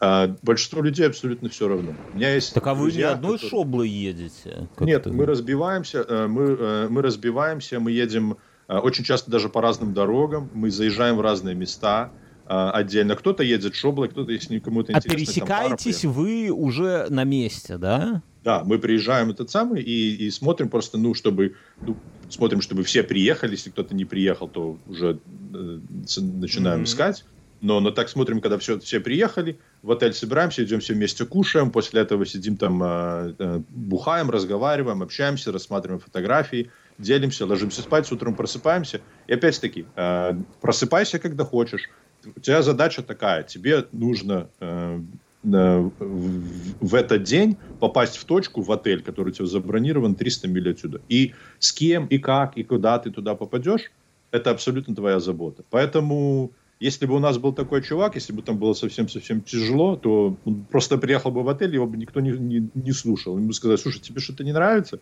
[0.05, 1.95] а, большинство людей абсолютно все равно.
[2.13, 3.51] У меня есть так а вы друзья, не одной которые...
[3.51, 4.69] шоблой едете?
[4.81, 9.63] Нет, мы разбиваемся, э, мы, э, мы разбиваемся, мы едем э, очень часто даже по
[9.63, 12.11] разным дорогам, мы заезжаем в разные места
[12.45, 13.15] отдельно.
[13.15, 15.13] Кто-то едет шоблой, кто-то, если кому-то интересно.
[15.13, 18.21] А пересекаетесь вы уже на месте, да?
[18.45, 21.97] Да, мы приезжаем этот самый и, и смотрим просто, ну, чтобы ну,
[22.29, 23.53] смотрим, чтобы все приехали.
[23.53, 25.21] Если кто-то не приехал, то уже
[25.55, 25.79] э,
[26.19, 26.85] начинаем mm-hmm.
[26.85, 27.25] искать.
[27.61, 31.71] Но, но так смотрим, когда все, все приехали, в отель собираемся, идем все вместе кушаем,
[31.71, 38.13] после этого сидим там, э, э, бухаем, разговариваем, общаемся, рассматриваем фотографии, делимся, ложимся спать, с
[38.13, 39.01] утром просыпаемся.
[39.29, 41.89] И опять-таки, э, просыпайся, когда хочешь.
[42.35, 45.01] У тебя задача такая, тебе нужно э,
[45.43, 51.01] в этот день попасть в точку, в отель, который у тебя забронирован 300 миль отсюда.
[51.09, 53.91] И с кем, и как, и куда ты туда попадешь,
[54.31, 55.65] это абсолютно твоя забота.
[55.71, 60.37] Поэтому, если бы у нас был такой чувак, если бы там было совсем-совсем тяжело, то
[60.45, 63.37] он просто приехал бы в отель, его бы никто не, не, не слушал.
[63.37, 65.01] Ему бы сказали, слушай, тебе что-то не нравится?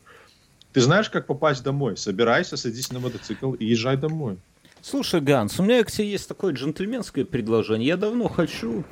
[0.72, 1.96] Ты знаешь, как попасть домой?
[1.96, 4.38] Собирайся, садись на мотоцикл и езжай домой.
[4.82, 7.88] Слушай, Ганс, у меня к тебе есть такое джентльменское предложение.
[7.88, 8.84] Я давно хочу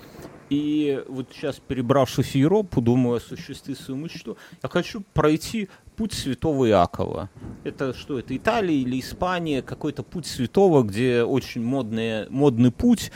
[0.51, 4.37] и вот сейчас, перебравшись в Европу, думаю осуществить свою мечту.
[4.63, 7.29] Я хочу пройти путь святого Иакова.
[7.65, 9.63] Это что, это Италия или Испания?
[9.63, 13.13] Какой-то путь святого, где очень модный, модный путь.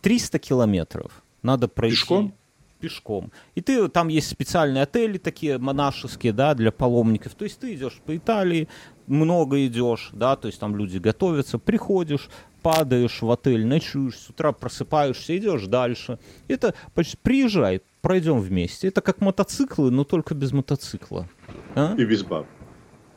[0.00, 1.24] 300 километров.
[1.42, 1.96] Надо пройти.
[1.96, 2.34] Пешком?
[2.78, 3.32] пешком.
[3.54, 7.34] И ты, там есть специальные отели такие монашеские, да, для паломников.
[7.34, 8.68] То есть ты идешь по Италии,
[9.06, 12.28] много идешь, да, то есть там люди готовятся, приходишь,
[12.62, 16.18] падаешь в отель, ночуешь, с утра просыпаешься, идешь дальше.
[16.48, 18.88] Это почти приезжай, пройдем вместе.
[18.88, 21.28] Это как мотоциклы, но только без мотоцикла.
[21.74, 21.94] А?
[21.96, 22.46] И без баб.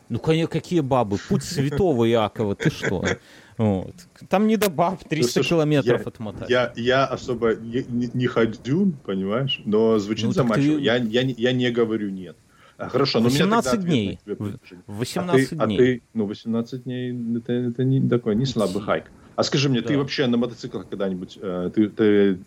[0.09, 1.17] Ну, конечно, какие бабы?
[1.29, 3.03] Путь святого Якова, ты что?
[3.57, 3.93] Вот.
[4.27, 6.49] Там не до баб, 300 ну, слушай, километров я, отмотать.
[6.49, 10.77] Я, я особо не, не, не ходю, понимаешь, но звучит ну, заманчиво.
[10.77, 10.83] Ты...
[10.83, 12.35] Я, я, я не говорю нет.
[12.77, 14.19] А, хорошо, но 18 дней.
[14.87, 15.75] 18 а ты, дней.
[15.75, 19.11] А ты, ну, 18 дней, это, это не такой, не слабый хайк.
[19.41, 19.87] А скажи мне, да.
[19.87, 22.39] ты вообще на мотоциклах когда-нибудь, э, ты, ты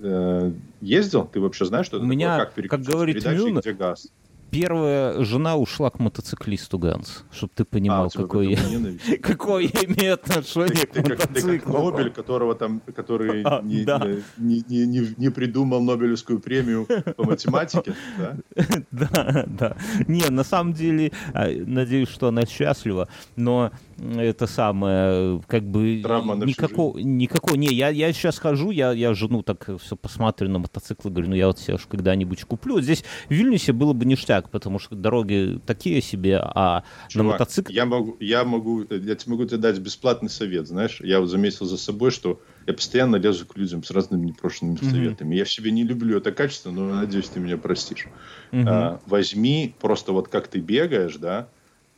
[0.00, 1.24] э, ездил?
[1.26, 2.68] Ты вообще знаешь, что У это меня, такое?
[2.68, 4.06] Как, как говорит Мюн, где газ?
[4.50, 10.14] первая жена ушла к мотоциклисту Ганс, чтобы ты понимал, а, какой, я, какое я имею
[10.14, 11.50] отношение ты, к мотоциклу.
[11.50, 14.06] Ты, как Нобель, которого там, который а, не, да.
[14.38, 16.86] не, не, не, не придумал Нобелевскую премию
[17.16, 18.36] по математике, да?
[18.90, 19.76] Да, да.
[20.06, 26.34] Не, на самом деле, а, надеюсь, что она счастлива, но это самое, как бы Травма
[26.36, 31.10] никакого, никакого, не, я, я сейчас хожу, я, я жену так все посмотрю на мотоциклы,
[31.10, 32.80] говорю, ну я вот себе когда-нибудь куплю.
[32.80, 37.74] Здесь в Вильнюсе было бы ништяк, потому что дороги такие себе, а Чувак, на мотоцикле...
[37.74, 41.66] Я могу, я могу, я тебе могу тебе дать бесплатный совет, знаешь, я вот заметил
[41.66, 44.90] за собой, что я постоянно лезу к людям с разными непрошенными mm-hmm.
[44.90, 45.36] советами.
[45.36, 48.08] Я в себе не люблю это качество, но надеюсь, ты меня простишь.
[48.52, 48.64] Mm-hmm.
[48.66, 51.48] А, возьми просто вот как ты бегаешь, да,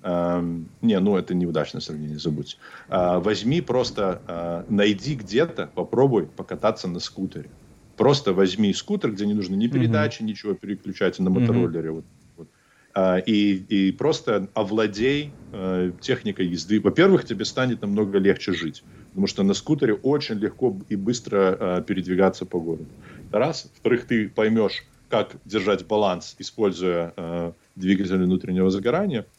[0.02, 2.56] не, ну это неудачное сравнение, забудьте.
[2.88, 7.50] А, возьми просто, а, найди где-то, попробуй покататься на скутере.
[7.96, 10.28] Просто возьми скутер, где не нужно ни передачи, угу.
[10.28, 11.90] ничего переключать на мотороллере.
[11.90, 11.96] Угу.
[11.96, 12.04] Вот,
[12.36, 12.48] вот.
[12.94, 16.80] А, и, и просто овладей э, техникой езды.
[16.80, 18.84] Во-первых, тебе станет намного легче жить.
[19.08, 22.88] Потому что на скутере очень легко и быстро э, передвигаться по городу.
[23.32, 23.68] Раз.
[23.74, 29.26] Во-вторых, ты поймешь, как держать баланс, используя э, двигатель внутреннего загорания–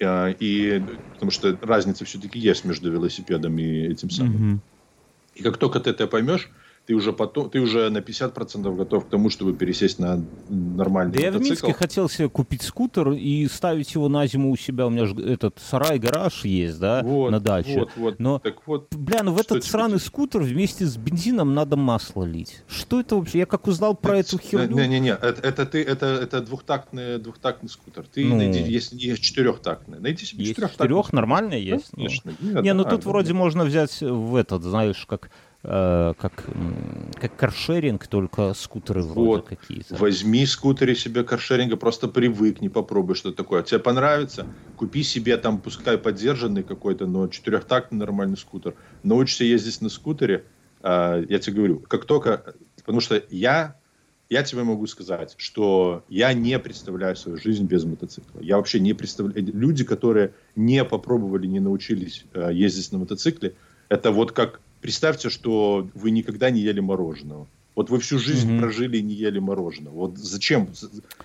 [0.00, 0.82] и
[1.12, 4.54] потому что разница все-таки есть между велосипедом и этим самым.
[4.54, 4.60] Mm-hmm.
[5.34, 6.50] И как только ты это поймешь,
[6.86, 11.26] ты уже потом, ты уже на 50% готов к тому, чтобы пересесть на нормальный да
[11.26, 11.32] мотоцикл.
[11.32, 14.86] я в Минске хотел себе купить скутер и ставить его на зиму у себя.
[14.86, 17.80] У меня же этот сарай-гараж есть, да, вот, на даче.
[17.80, 18.18] Вот, вот.
[18.18, 20.06] Но, так вот, бля, ну в этот сраный тебе...
[20.06, 22.62] скутер вместе с бензином надо масло лить.
[22.66, 23.38] Что это вообще?
[23.38, 24.76] Я как узнал про это, эту херню...
[24.76, 28.04] Не-не-не, это, это, ты, это, это двухтактный, двухтактный скутер.
[28.12, 30.86] Ты ну, найди, если есть четырехтактный, найди себе есть четырехтактный.
[30.86, 31.90] Четырех нормально есть?
[31.92, 32.32] Конечно.
[32.40, 32.60] Ну.
[32.60, 35.30] Не, ну тут вроде можно взять в этот, знаешь, как
[35.64, 36.44] как,
[37.14, 39.48] как каршеринг, только скутеры вроде вот.
[39.48, 39.96] какие-то.
[39.96, 43.62] Возьми скутеры себе каршеринга, просто привыкни, попробуй, что такое.
[43.62, 44.46] Тебе понравится,
[44.76, 48.74] купи себе там, пускай поддержанный какой-то, но четырехтактный нормальный скутер.
[49.02, 50.44] Научишься ездить на скутере,
[50.82, 52.54] э, я тебе говорю, как только...
[52.76, 53.76] Потому что я
[54.30, 58.40] я тебе могу сказать, что я не представляю свою жизнь без мотоцикла.
[58.40, 59.46] Я вообще не представляю...
[59.52, 63.54] Люди, которые не попробовали, не научились э, ездить на мотоцикле,
[63.88, 67.46] это вот как представьте, что вы никогда не ели мороженого.
[67.74, 68.60] Вот вы всю жизнь mm-hmm.
[68.60, 69.94] прожили и не ели мороженого.
[69.94, 70.68] Вот зачем?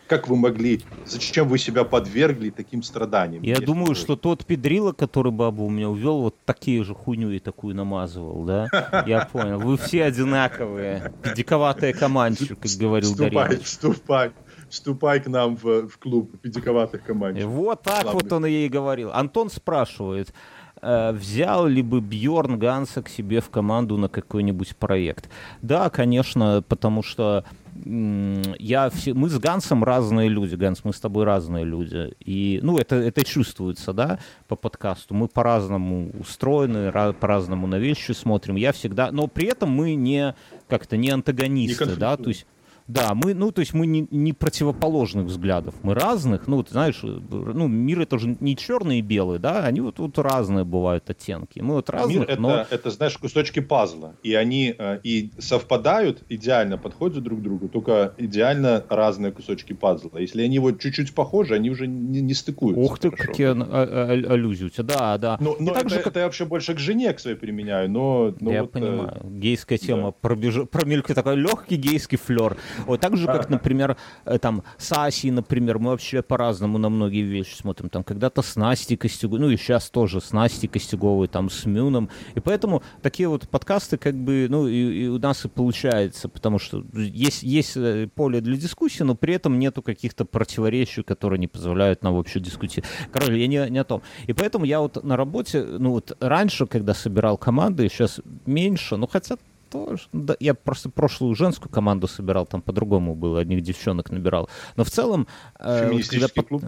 [0.08, 0.80] Как вы могли?
[1.06, 3.44] Зачем вы себя подвергли таким страданиям?
[3.44, 3.96] Я думаю, мороженого?
[3.96, 8.46] что тот педрила, который бабу у меня увел, вот такие же хуйню и такую намазывал,
[8.46, 9.04] да?
[9.06, 9.60] Я понял.
[9.60, 11.12] Вы все одинаковые.
[11.22, 13.60] Педиковатая командчик, как говорил Дарья.
[13.62, 14.32] Вступай,
[14.70, 17.52] вступай к нам в, в клуб педиковатых командчиков.
[17.52, 19.12] Вот так вот он и ей говорил.
[19.12, 20.34] Антон спрашивает,
[20.82, 25.30] взял ли бы Бьорн Ганса к себе в команду на какой-нибудь проект?
[25.62, 27.44] Да, конечно, потому что
[27.86, 32.14] я все, мы с Гансом разные люди, Ганс, мы с тобой разные люди.
[32.20, 35.14] И, ну, это, это чувствуется, да, по подкасту.
[35.14, 38.56] Мы по-разному устроены, по-разному на вещи смотрим.
[38.56, 40.36] Я всегда, но при этом мы не
[40.68, 42.46] как-то не антагонисты, не да, то есть
[42.90, 47.00] да, мы, ну, то есть мы не, не противоположных взглядов, мы разных, ну, ты знаешь,
[47.04, 51.60] ну, мир это же не черный и белый, да, они вот, вот разные бывают оттенки.
[51.60, 52.66] Мы вот разных, мир это, но...
[52.68, 58.16] это, знаешь, кусочки пазла, и они э, и совпадают, идеально подходят друг к другу, только
[58.18, 60.18] идеально разные кусочки пазла.
[60.18, 62.82] Если они вот чуть-чуть похожи, они уже не, не стыкуются.
[62.82, 63.32] Ух ты, хорошо.
[63.32, 65.38] какие а, а, аллюзии у тебя, да, да.
[65.40, 66.08] Но, но это, же, как...
[66.08, 68.34] это я вообще больше к жене к своей применяю, но...
[68.40, 69.30] но я вот, э, понимаю, э...
[69.30, 70.12] гейская тема да.
[70.22, 70.68] пробеж...
[70.72, 72.58] промелькает такой легкий гейский флер.
[72.86, 77.22] Вот так же, как, например, э, там, с Асей, например, мы вообще по-разному на многие
[77.22, 77.90] вещи смотрим.
[77.90, 82.10] Там когда-то с Настей Костюговой, ну и сейчас тоже с Настей Костюговой, там, с Мюном.
[82.36, 86.60] И поэтому такие вот подкасты, как бы, ну, и, и у нас и получается, потому
[86.60, 91.48] что есть, есть э, поле для дискуссии, но при этом нету каких-то противоречий, которые не
[91.48, 92.90] позволяют нам вообще дискутировать.
[93.12, 94.02] Короче, я не, не о том.
[94.28, 99.08] И поэтому я вот на работе, ну вот раньше, когда собирал команды, сейчас меньше, ну
[99.08, 99.38] хотя
[99.70, 100.04] тоже.
[100.14, 104.50] Да, я просто прошлую женскую команду собирал, там по-другому было, одних девчонок набирал.
[104.76, 105.28] Но в целом...
[105.60, 106.64] Э, когда клуб?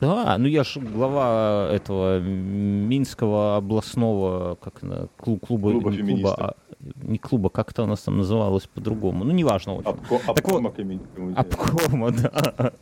[0.00, 4.80] Да, ну я же глава этого Минского областного как
[5.16, 6.54] клуб, клуба, клуба, не клуба, а,
[7.02, 9.24] не клуба, как это у нас там называлось по-другому.
[9.24, 9.88] Ну, неважно очень.
[9.88, 10.74] Обко, обкома,
[11.16, 12.72] вот, обкома, да.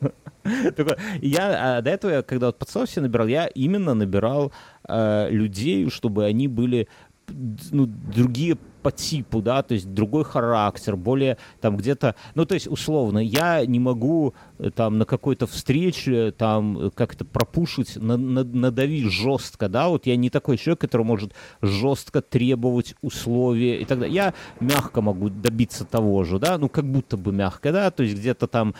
[1.22, 4.50] я а, до этого, когда вот пацанов все набирал, я именно набирал
[4.88, 6.88] э, людей, чтобы они были
[7.70, 8.56] ну, другие
[8.86, 13.66] по типу, да, то есть другой характер, более там где-то, ну, то есть условно, я
[13.66, 14.32] не могу
[14.74, 20.30] там на какой-то встрече там как-то пропушить, на, на, надавить жестко, да, вот я не
[20.30, 24.14] такой человек, который может жестко требовать условия и так далее.
[24.14, 28.16] Я мягко могу добиться того же, да, ну, как будто бы мягко, да, то есть
[28.16, 28.74] где-то там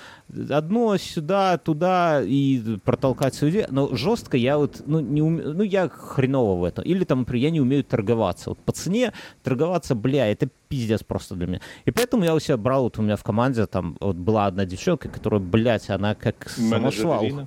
[0.51, 5.43] одно сюда, туда и протолкать свою идею, но жестко я вот, ну, не уме...
[5.43, 6.85] ну, я хреново в этом.
[6.85, 8.51] Или там, например, я не умею торговаться.
[8.51, 9.13] Вот по цене
[9.43, 11.61] торговаться, бля, это пиздец просто для меня.
[11.85, 14.65] И поэтому я у себя брал, вот у меня в команде там вот была одна
[14.65, 17.47] девчонка, которая, блядь, она как самосвал.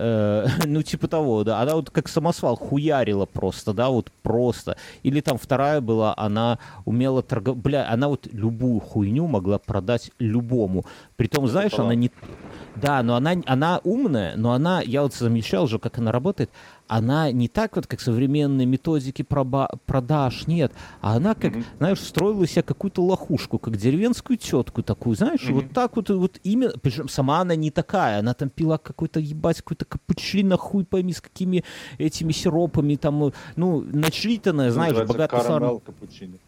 [0.00, 1.60] Э, ну, типа того, да.
[1.60, 4.76] Она вот как самосвал хуярила просто, да, вот просто.
[5.02, 10.84] Или там вторая была, она умела торговать, бля, она вот любую хуйню могла продать любому.
[11.16, 12.10] Притом, знаешь, она не...
[12.76, 16.50] Да, но она, она умная, но она, я вот замечал же, как она работает,
[16.88, 21.64] она не так вот, как современные методики проба- продаж, нет, а она как, mm-hmm.
[21.78, 25.52] знаешь, строила себе какую-то лохушку, как деревенскую тетку такую, знаешь, mm-hmm.
[25.52, 29.58] вот так вот, вот именно, причем сама она не такая, она там пила какой-то, ебать,
[29.58, 31.62] какой-то капучино, хуй пойми, с какими
[31.98, 35.42] этими сиропами, там, ну, начитанная, знаешь, богатая...
[35.42, 36.38] Карамел капучино.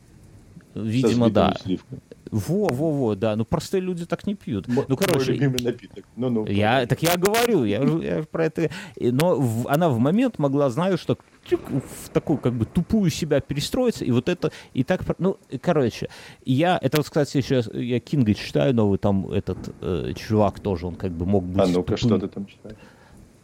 [0.74, 1.55] Видимо, да.
[1.62, 1.99] Сливкой.
[2.31, 3.37] Во, во, во, да.
[3.37, 4.68] Ну простые люди так не пьют.
[4.68, 5.33] М- ну короче.
[5.33, 6.05] Мой любимый напиток.
[6.16, 6.47] Ну, ну.
[6.47, 8.70] Я, так я говорю, я, я про это.
[8.99, 11.18] Но в, она в момент могла, знаю, что
[11.49, 16.09] в такую как бы тупую себя перестроиться, и вот это, и так, ну, короче,
[16.45, 20.95] я, это вот, кстати, еще я Кинга читаю, новый там этот э, чувак тоже, он
[20.95, 21.62] как бы мог быть...
[21.62, 21.97] А ну-ка, тупым.
[21.97, 22.76] что ты там читаешь?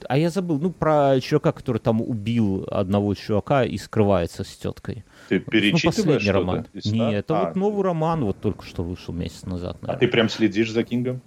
[0.08, 5.04] А я забыл, ну, про чувака, который там убил одного чувака и скрывается с теткой.
[5.28, 6.66] Ты перечитываешь ну, роман.
[6.72, 9.82] Нет, это а, вот новый роман, вот только что вышел месяц назад.
[9.82, 9.96] Наверное.
[9.96, 11.20] А ты прям следишь за Кингом?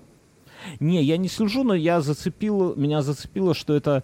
[0.80, 4.04] Не, я не слежу, но я зацепил, меня зацепило, что это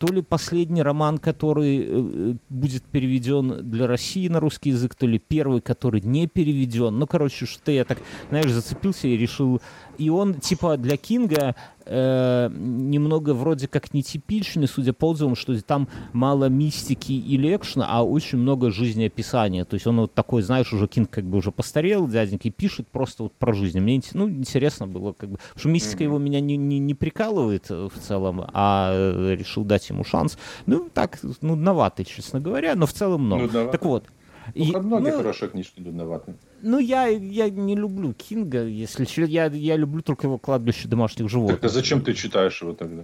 [0.00, 5.18] то ли последний роман, который э, будет переведен для России на русский язык, то ли
[5.18, 6.98] первый, который не переведен.
[6.98, 7.98] Ну, короче, что я так,
[8.30, 9.60] знаешь, зацепился и решил
[10.00, 15.88] и он, типа, для Кинга э, немного вроде как нетипичный, судя по отзывам, что там
[16.14, 19.66] мало мистики и экшена, а очень много жизнеописания.
[19.66, 22.88] То есть он вот такой, знаешь, уже Кинг как бы уже постарел, дяденька, и пишет
[22.88, 23.78] просто вот про жизнь.
[23.78, 26.06] Мне ну, интересно было, как бы, что мистика mm-hmm.
[26.06, 30.38] его меня не, не, не прикалывает э, в целом, а э, решил дать ему шанс.
[30.66, 33.48] Ну, так, нудноватый, честно говоря, но в целом много.
[33.52, 34.06] Ну, так вот.
[34.54, 36.34] Ну, и, многие ну, хорошие книжки нудноваты.
[36.62, 41.60] Ну, я, я не люблю Кинга, если я, я люблю только его кладбище домашних животных.
[41.60, 43.02] Так а зачем ты читаешь его тогда?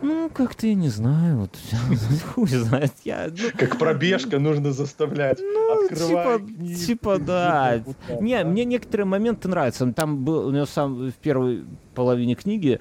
[0.00, 1.58] Ну, как-то я не знаю, вот
[2.34, 2.92] хуй знает.
[3.04, 5.38] Я, ну, как пробежка нужно заставлять.
[5.40, 7.82] Ну, Открывай типа, книгу, типа да.
[7.84, 8.48] Путал, не, да.
[8.48, 9.92] мне некоторые моменты нравятся.
[9.92, 11.64] Там был у него сам в первой
[11.94, 12.80] половине книги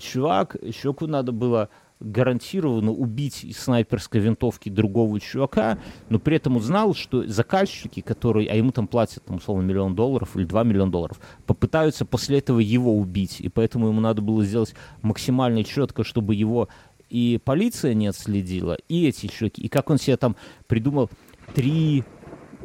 [0.00, 1.68] чувак, щеку надо было
[2.00, 5.78] гарантированно убить из снайперской винтовки другого чувака,
[6.08, 10.34] но при этом узнал, что заказчики, которые, а ему там платят, там, условно, миллион долларов
[10.34, 14.74] или два миллиона долларов, попытаются после этого его убить, и поэтому ему надо было сделать
[15.02, 16.68] максимально четко, чтобы его
[17.10, 20.36] и полиция не отследила, и эти чуваки, и как он себе там
[20.68, 21.10] придумал
[21.54, 22.04] три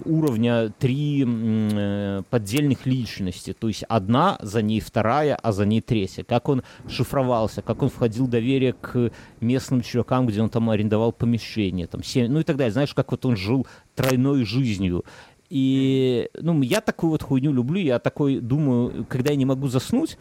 [0.03, 3.55] уровня три э, поддельных личности.
[3.57, 6.23] То есть одна, за ней вторая, а за ней третья.
[6.23, 11.11] Как он шифровался, как он входил в доверие к местным чувакам, где он там арендовал
[11.11, 12.71] помещение, там, 7, ну и так далее.
[12.71, 13.65] Знаешь, как вот он жил
[13.95, 15.05] тройной жизнью.
[15.49, 20.17] И ну, я такую вот хуйню люблю, я такой думаю, когда я не могу заснуть,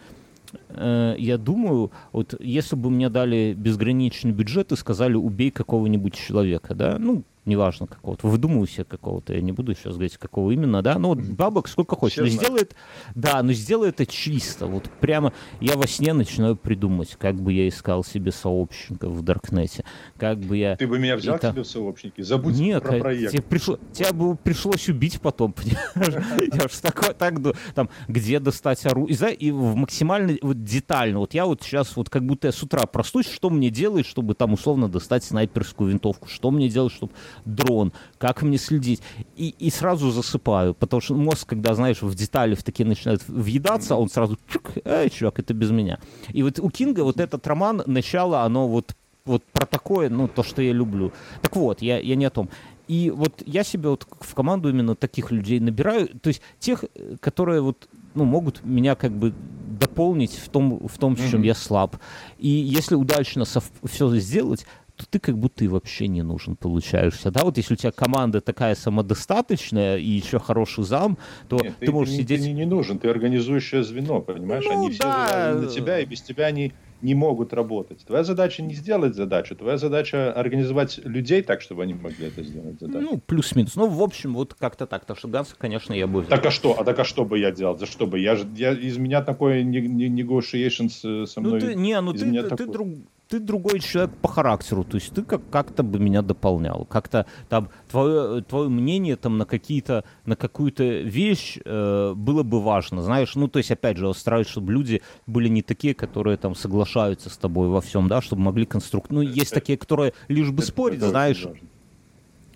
[0.69, 6.75] э, я думаю, вот если бы мне дали безграничный бюджет и сказали, убей какого-нибудь человека,
[6.75, 10.99] да, ну, неважно какого-то, выдумываю себе какого-то, я не буду сейчас говорить, какого именно, да,
[10.99, 12.75] ну вот бабок сколько хочешь, но сделает,
[13.15, 17.69] да, но сделай это чисто, вот прямо я во сне начинаю придумать, как бы я
[17.69, 19.85] искал себе сообщников в Даркнете,
[20.17, 20.77] как бы я...
[20.77, 21.53] Ты бы меня взял это...
[21.53, 23.33] себе в сообщники, забудь Нет, про проект.
[23.33, 23.79] Тебе, пришло...
[23.93, 25.55] тебе бы пришлось убить потом,
[25.95, 27.35] я же такой, так,
[27.75, 32.25] там, где достать оружие, и в максимально вот детально, вот я вот сейчас вот как
[32.25, 36.51] будто я с утра проснусь, что мне делать, чтобы там условно достать снайперскую винтовку, что
[36.51, 37.13] мне делать, чтобы
[37.45, 39.01] дрон, как мне следить.
[39.37, 43.97] И, и сразу засыпаю, потому что мозг, когда, знаешь, в детали в такие начинает въедаться,
[43.97, 45.99] он сразу, чук, эй, чувак, это без меня.
[46.33, 50.43] И вот у Кинга вот этот роман, начало, оно вот, вот про такое, ну, то,
[50.43, 51.13] что я люблю.
[51.43, 52.49] Так вот, я, я не о том.
[52.87, 56.85] И вот я себе вот в команду именно таких людей набираю, то есть тех,
[57.21, 59.33] которые вот ну, могут меня как бы
[59.81, 61.47] дополнить в том, в том, в чем mm-hmm.
[61.47, 61.97] я слаб.
[62.39, 64.67] И если удачно сов- все сделать,
[64.97, 67.31] то ты как будто и вообще не нужен получаешься.
[67.31, 71.19] Да, вот если у тебя команда такая самодостаточная и еще хороший зам,
[71.49, 72.41] то Нет, ты, ты можешь ты, сидеть...
[72.43, 74.65] Ты не, не нужен, ты организующее звено, понимаешь?
[74.65, 75.27] Ну, они да.
[75.27, 76.73] все на тебя, и без тебя они
[77.03, 78.05] не могут работать.
[78.07, 82.81] Твоя задача не сделать задачу, твоя задача организовать людей так, чтобы они могли это сделать.
[82.81, 83.07] Задачу.
[83.11, 83.77] Ну, плюс-минус.
[83.77, 85.03] Ну, в общем, вот как-то так.
[85.03, 86.23] Потому что Ганса, конечно, я бы...
[86.23, 86.79] Так а что?
[86.79, 87.77] А так а что бы я делал?
[87.77, 88.19] За что бы?
[88.19, 91.61] Я же, я, из меня такой negotiation со мной...
[91.61, 92.57] Ну, ты, не, ну ты, ты, такой...
[92.57, 92.89] ты, друг,
[93.29, 97.71] ты другой человек по характеру, то есть ты как- как-то бы меня дополнял, как-то там
[97.91, 103.49] твое, твое мнение там на какие-то, на какую-то вещь э, было бы важно, знаешь, ну
[103.49, 107.69] то есть опять же стараюсь, чтобы люди были не такие, которые там соглашаются с тобой
[107.69, 109.11] во всем, да, чтобы могли конструк...
[109.11, 111.47] Ну есть такие, которые лишь бы спорить, знаешь.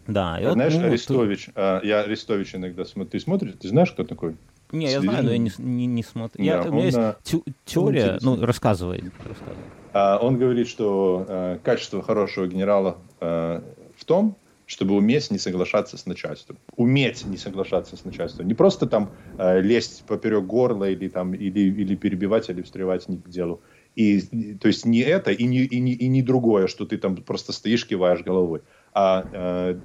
[0.06, 0.38] Да.
[0.40, 1.52] И вот, знаешь, ну, Арестович, ты...
[1.54, 4.36] а, я Арестович иногда смотрю, ты смотришь, ты знаешь, кто такой?
[4.72, 6.44] Не, я знаю, но я не, не, не смотрю.
[6.44, 7.16] Да, я, у меня есть на...
[7.64, 9.02] теория, ну, рассказывай.
[9.26, 9.64] рассказывай.
[9.92, 13.62] А, он говорит, что э, качество хорошего генерала э,
[13.96, 16.58] в том, чтобы уметь не соглашаться с начальством.
[16.76, 18.46] Уметь не соглашаться с начальством.
[18.46, 23.16] Не просто там э, лезть поперек горла или, там, или, или перебивать, или встревать не
[23.16, 23.62] к делу.
[23.96, 24.20] И,
[24.60, 27.52] то есть не это и не, и, не, и не другое, что ты там просто
[27.52, 28.60] стоишь, киваешь головой,
[28.92, 29.80] а э,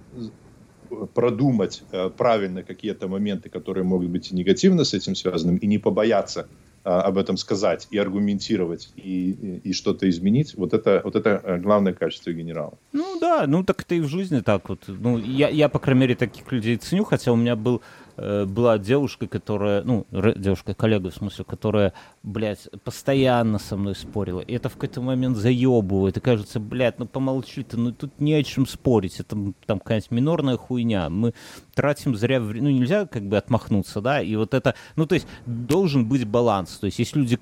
[1.14, 6.48] продумать э, правильно какие-то моменты, которые могут быть негативно с этим связаны, и не побояться
[6.86, 11.42] а, об этом сказать и аргументировать и, и, и что-то изменить, вот это, вот это
[11.42, 12.74] э, главное качество генерала.
[12.92, 14.82] Ну да, ну так это и в жизни так вот.
[14.88, 18.78] Ну, я, я, по крайней мере, таких людей ценю, хотя у меня был Э, была
[18.78, 24.40] девушка, которая, ну, девушка, коллега, в смысле, которая, блядь, постоянно со мной спорила.
[24.40, 26.18] И это в какой-то момент заебывает.
[26.18, 29.20] И кажется, блядь, ну помолчи ты, ну тут не о чем спорить.
[29.20, 29.36] Это
[29.66, 31.10] там какая-нибудь минорная хуйня.
[31.10, 31.34] Мы
[31.74, 32.70] тратим зря время.
[32.70, 36.78] Ну, нельзя как бы отмахнуться, да, и вот это, ну, то есть должен быть баланс.
[36.78, 37.40] То есть есть люди,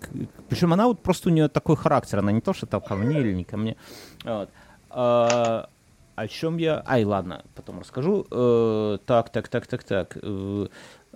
[0.49, 3.19] причем она вот просто у нее такой характер, она не то, что там ко мне
[3.19, 3.75] или не ко мне.
[4.23, 4.49] Вот.
[4.89, 5.69] А,
[6.15, 6.83] о чем я...
[6.87, 8.25] Ай, ладно, потом расскажу.
[8.31, 10.17] Э, так, так, так, так, так.
[10.21, 10.67] Э,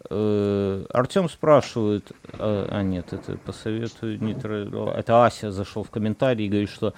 [0.10, 2.12] э, Артем спрашивает...
[2.34, 4.22] Э, а, нет, это посоветую...
[4.22, 6.93] Не, это Ася зашел в комментарий и говорит, что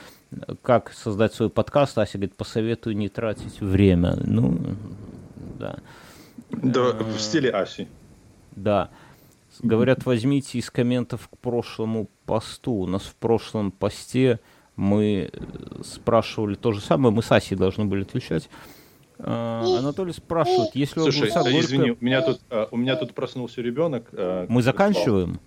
[0.62, 1.98] как создать свой подкаст.
[1.98, 4.16] Ася говорит, посоветую не тратить время.
[4.24, 4.60] Ну,
[5.60, 5.78] да.
[6.50, 7.88] Да, в стиле Аси.
[8.56, 8.90] Да.
[9.62, 12.74] Говорят, возьмите из комментов к прошлому посту.
[12.74, 14.40] У нас в прошлом посте
[14.78, 18.50] мы э, спрашивали то же самое, мы с Асей должны были отвечать.
[19.20, 21.60] А, Анатолий спрашивает, если Слушай, огурца горькая...
[21.60, 24.10] извини, у меня тут а, у меня тут проснулся ребенок.
[24.48, 25.40] Мы заканчиваем?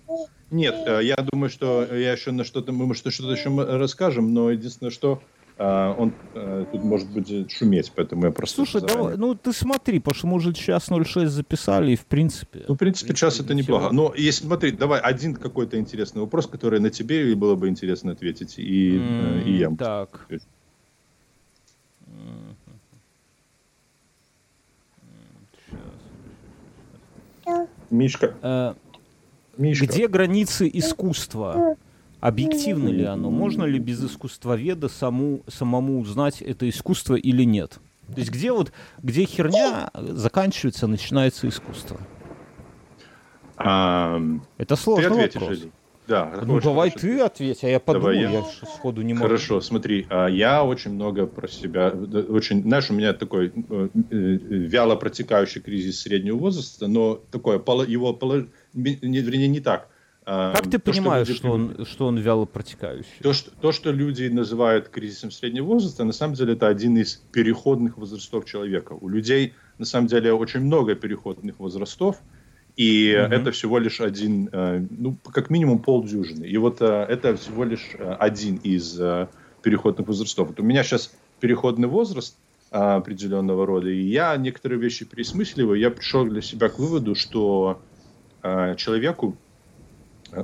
[0.51, 5.21] Нет, я думаю, что я еще на что-то мы что-то еще расскажем, но единственное, что
[5.63, 8.65] он а, тут может быть шуметь, поэтому я просто...
[8.65, 12.63] Слушай, давай, ну ты смотри, потому что мы уже час 06 записали, и в принципе...
[12.67, 13.89] Ну, в принципе, час это неплохо.
[13.91, 18.57] Но если смотри, давай один какой-то интересный вопрос, который на тебе было бы интересно ответить,
[18.57, 19.69] и, mm, и я.
[19.75, 20.27] Так.
[27.89, 28.33] Мишка.
[28.41, 28.73] Э,
[29.57, 29.85] Мишка.
[29.85, 31.75] Где границы искусства?
[32.21, 33.31] Объективно ли оно?
[33.31, 37.79] Можно ли без искусствоведа саму, самому узнать это искусство или нет?
[38.13, 41.99] То есть где вот, где херня заканчивается, начинается искусство?
[43.57, 44.21] А,
[44.57, 45.57] это сложный ты ответишь, вопрос.
[45.57, 45.71] Или?
[46.07, 48.29] Да, ну давай ты ответь, а я подумаю, я.
[48.29, 49.25] я сходу не могу.
[49.25, 54.15] Хорошо, смотри, а я очень много про себя, очень, знаешь, у меня такой э, э,
[54.49, 58.19] вяло протекающий кризис среднего возраста, но такое, его,
[58.73, 59.89] вернее, не так.
[60.23, 61.73] Как ты то, понимаешь, что, люди...
[61.73, 63.09] что, он, что он вяло протекающий?
[63.23, 67.15] То что, то, что люди называют кризисом среднего возраста, на самом деле это один из
[67.31, 68.93] переходных возрастов человека.
[68.93, 72.21] У людей, на самом деле, очень много переходных возрастов,
[72.77, 73.33] и угу.
[73.33, 76.45] это всего лишь один, э, ну, как минимум полдюжины.
[76.45, 78.99] И вот э, это всего лишь э, один из
[79.61, 80.49] переходных возрастов.
[80.49, 82.37] Вот у меня сейчас переходный возраст
[82.69, 85.77] определенного рода, и я некоторые вещи пересмысливаю.
[85.77, 87.81] Я пришел для себя к выводу, что
[88.41, 89.37] человеку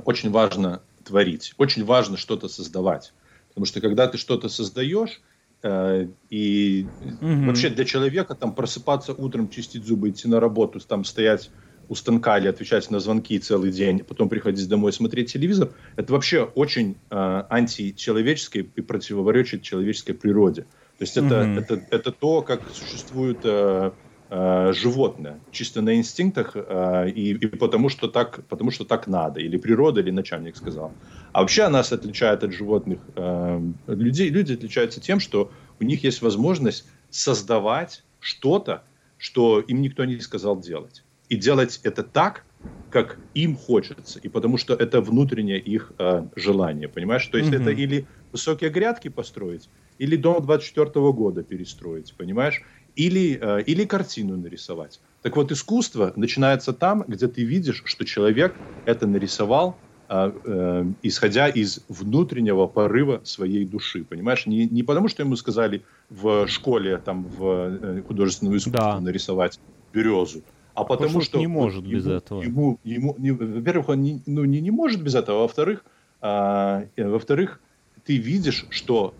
[0.04, 3.12] очень важно творить, очень важно что-то создавать.
[3.48, 5.20] Потому что когда ты что-то создаешь,
[5.62, 6.86] э, и
[7.20, 7.46] угу.
[7.46, 11.50] вообще для человека там просыпаться утром, чистить зубы, идти на работу, там стоять
[11.88, 16.42] у станка или отвечать на звонки целый день, потом приходить домой смотреть телевизор, это вообще
[16.42, 20.62] очень э, античеловеческое и противоречит человеческой природе.
[20.98, 23.92] То есть это, mm это, это то, как существует э,
[24.30, 29.40] э, животное, чисто на инстинктах э, и, и потому, что так, потому что так надо,
[29.40, 30.92] или природа, или начальник сказал.
[31.32, 34.30] А вообще нас отличает от животных э, людей.
[34.30, 35.50] Люди отличаются тем, что
[35.80, 38.82] у них есть возможность создавать что-то,
[39.16, 41.04] что им никто не сказал делать.
[41.28, 42.44] И делать это так,
[42.90, 47.26] как им хочется, и потому что это внутреннее их э, желание, понимаешь?
[47.26, 47.62] То есть mm-hmm.
[47.62, 49.68] это или высокие грядки построить,
[49.98, 52.62] или дом 24 года перестроить, понимаешь?
[52.98, 55.00] Или, э, или картину нарисовать.
[55.22, 58.54] Так вот, искусство начинается там, где ты видишь, что человек
[58.86, 59.76] это нарисовал
[60.10, 64.46] а, э, исходя из внутреннего порыва своей души, понимаешь?
[64.46, 69.00] Не, не потому, что ему сказали в школе, там, в э, художественном искусстве да.
[69.00, 69.60] нарисовать
[69.92, 70.42] березу,
[70.72, 71.38] а потому, потому что...
[71.38, 72.42] не может ему, без этого.
[72.42, 75.84] Ему, ему, не, во-первых, он не, ну, не, не может без этого, а во-вторых,
[76.22, 77.60] а, э, во-вторых,
[78.04, 79.12] ты видишь, что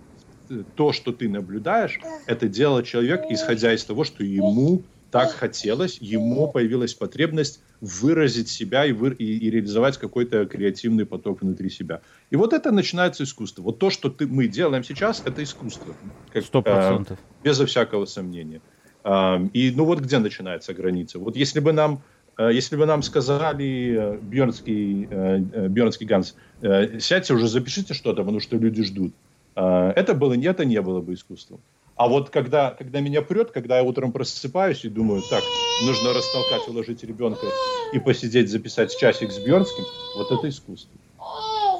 [0.74, 6.48] то, что ты наблюдаешь, это делал человек, исходя из того, что ему так хотелось, ему
[6.48, 12.00] появилась потребность выразить себя и, вы, и, и реализовать какой-то креативный поток внутри себя.
[12.30, 13.62] И вот это начинается искусство.
[13.62, 15.94] Вот то, что ты, мы делаем сейчас, это искусство.
[16.42, 17.18] Сто процентов.
[17.18, 18.60] Э, безо всякого сомнения.
[19.04, 21.18] Э, и ну вот где начинается граница?
[21.18, 22.02] Вот если бы нам
[22.36, 28.22] э, если бы нам сказали э, Бьернский, э, э, Бьернский Ганс, сядьте уже, запишите что-то,
[28.22, 29.14] потому что люди ждут.
[29.58, 31.60] Это было, это не было бы искусством.
[31.96, 35.42] А вот когда, когда меня прет, когда я утром просыпаюсь и думаю, так,
[35.84, 37.46] нужно растолкать, уложить ребенка
[37.92, 39.84] и посидеть, записать часик с Бьернским,
[40.16, 40.96] вот это искусство.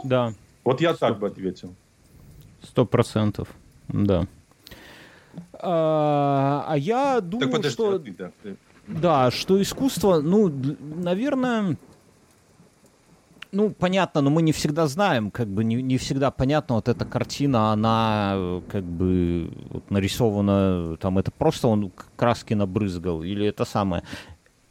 [0.02, 0.34] Да.
[0.64, 1.06] Вот я 100.
[1.06, 1.72] так бы ответил.
[2.64, 3.48] Сто процентов,
[3.86, 4.26] да.
[5.52, 7.98] А, а я думаю, так, подожди, что...
[8.00, 8.56] Ты, да, ты...
[8.88, 11.76] да, что искусство, ну, наверное
[13.52, 17.04] ну, понятно, но мы не всегда знаем, как бы не, не всегда понятно, вот эта
[17.04, 24.02] картина, она как бы вот, нарисована, там это просто он краски набрызгал, или это самое.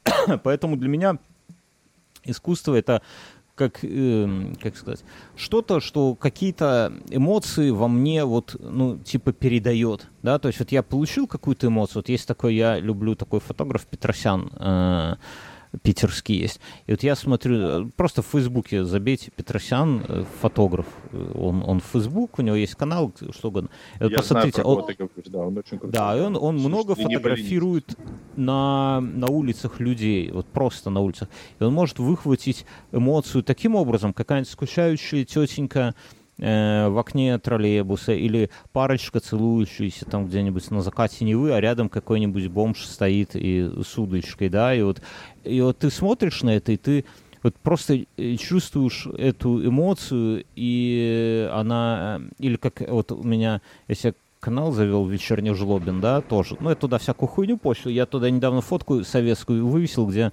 [0.43, 1.17] Поэтому для меня
[2.23, 3.01] искусство это
[3.55, 5.03] как, э, как сказать,
[5.35, 10.83] что-то, что какие-то эмоции во мне вот, ну, типа передает, да, то есть вот я
[10.83, 15.15] получил какую-то эмоцию, вот есть такой, я люблю такой фотограф Петросян, э,
[15.81, 16.59] питерский есть.
[16.85, 20.85] И вот я смотрю, просто в Фейсбуке забейте Петросян, э, фотограф.
[21.33, 23.69] Он, он в Фейсбук, у него есть канал, что угодно.
[23.99, 25.91] Вот я посмотрите, знаю, он, говоришь, да, он очень крутой.
[25.91, 27.95] Да, и он, он много фотографирует
[28.35, 31.29] на, на улицах людей, вот просто на улицах.
[31.59, 35.95] И он может выхватить эмоцию таким образом, какая-нибудь скучающая тетенька,
[36.39, 42.47] э, в окне троллейбуса или парочка целующаяся там где-нибудь на закате Невы, а рядом какой-нибудь
[42.47, 45.01] бомж стоит и с удочкой, да, и вот,
[45.43, 47.05] и вот ты смотришь на это, и ты
[47.43, 54.13] вот просто э, чувствуешь эту эмоцию, и она, э, или как вот у меня, если
[54.39, 56.57] канал завел вечерний жлобин, да, тоже.
[56.59, 57.89] Ну, я туда всякую хуйню почту.
[57.89, 60.31] Я туда недавно фотку советскую вывесил, где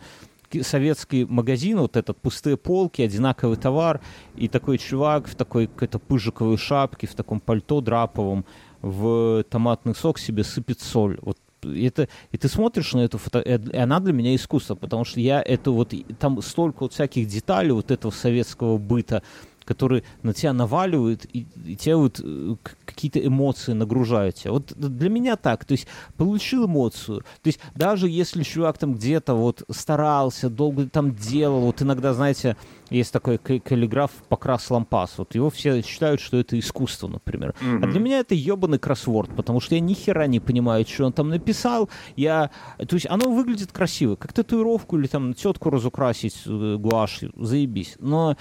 [0.63, 4.01] советский магазин, вот этот, пустые полки, одинаковый товар,
[4.37, 8.45] и такой чувак в такой какой-то пыжиковой шапке, в таком пальто драповом,
[8.83, 11.19] в томатный сок себе сыпет соль.
[11.23, 15.21] Вот это, и ты смотришь на эту фото, и она для меня искусство, потому что
[15.21, 19.23] я это вот, там столько вот всяких деталей вот этого советского быта,
[19.65, 24.53] которые на тебя наваливают, и, и тебя вот э, какие-то эмоции нагружают тебя.
[24.53, 25.87] Вот для меня так, то есть
[26.17, 31.83] получил эмоцию, то есть даже если чувак там где-то вот старался, долго там делал, вот
[31.83, 32.57] иногда, знаете,
[32.91, 35.19] есть такой каллиграф Покрас Лампас.
[35.19, 37.55] Вот его все считают, что это искусство, например.
[37.61, 37.81] Mm-hmm.
[37.83, 41.13] А для меня это ебаный кроссворд, потому что я ни хера не понимаю, что он
[41.13, 41.89] там написал.
[42.17, 42.51] Я...
[42.79, 44.17] То есть оно выглядит красиво.
[44.17, 47.33] Как татуировку или там тетку разукрасить э, гуашью.
[47.37, 47.97] Заебись.
[47.99, 48.37] Но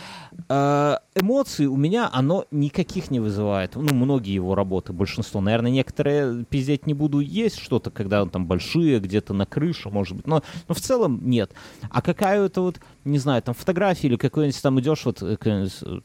[0.50, 3.76] э, эмоций у меня оно никаких не вызывает.
[3.76, 5.42] Ну, многие его работы, большинство.
[5.42, 10.18] Наверное, некоторые пиздеть не буду есть что-то, когда он там большие, где-то на крыше, может
[10.18, 10.28] быть.
[10.28, 11.52] Но, но в целом нет.
[11.90, 15.38] А какая-то вот, не знаю, там фотография или какой какой-нибудь там идешь, вот, э,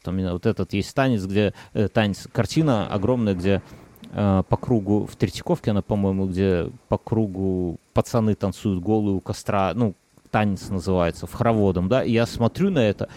[0.03, 3.63] там, вот этот есть танец, где, э, танец, картина огромная, где
[4.11, 9.73] э, по кругу, в Третьяковке она, по-моему, где по кругу пацаны танцуют голые у костра,
[9.73, 9.95] ну,
[10.29, 13.09] танец называется, в хороводом, да, и я смотрю на это,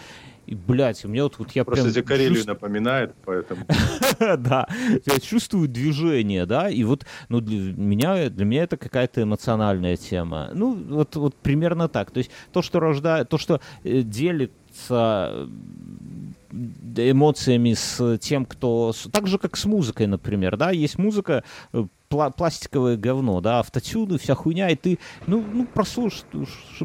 [0.47, 2.05] и, блядь, у меня вот, вот я Просто прям...
[2.05, 2.49] Карелию чувств...
[2.49, 3.65] напоминает, поэтому...
[4.39, 4.69] да,
[5.07, 10.51] я чувствую движение, да, и вот, ну, для меня, для меня это какая-то эмоциональная тема.
[10.53, 12.11] Ну, вот, вот примерно так.
[12.11, 15.49] То есть то, что рождает, то, что э, делит с
[16.97, 18.93] эмоциями с тем, кто...
[19.11, 24.19] Так же, как с музыкой, например, да, есть музыка, э, пла пластиковое говно, да, автотюны,
[24.19, 26.25] вся хуйня, и ты, ну, ну послушал,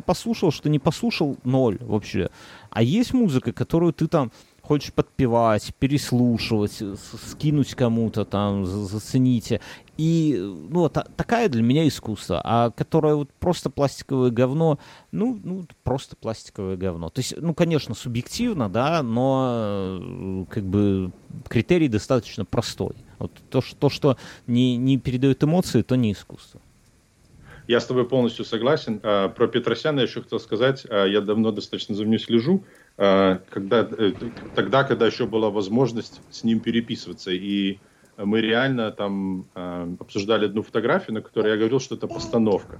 [0.05, 2.29] послушал, что не послушал, ноль вообще.
[2.69, 4.31] А есть музыка, которую ты там
[4.61, 6.81] хочешь подпевать, переслушивать,
[7.29, 9.61] скинуть кому-то там, зацените.
[9.97, 10.37] И,
[10.69, 14.79] ну, та, такая для меня искусство, а которое вот просто пластиковое говно,
[15.11, 17.09] ну, ну, просто пластиковое говно.
[17.09, 21.11] То есть, ну, конечно, субъективно, да, но э, как бы
[21.49, 22.95] критерий достаточно простой.
[23.17, 26.61] Вот то, что, то, что не, не передает эмоции, то не искусство.
[27.67, 29.01] Я с тобой полностью согласен.
[29.03, 30.85] А, про Петросяна еще хотел сказать.
[30.89, 32.63] А, я давно достаточно за ним слежу.
[32.97, 34.13] А, когда, э,
[34.55, 37.31] тогда, когда еще была возможность с ним переписываться.
[37.31, 37.79] И
[38.17, 39.45] мы реально там
[39.99, 42.79] обсуждали одну фотографию, на которой я говорил, что это постановка.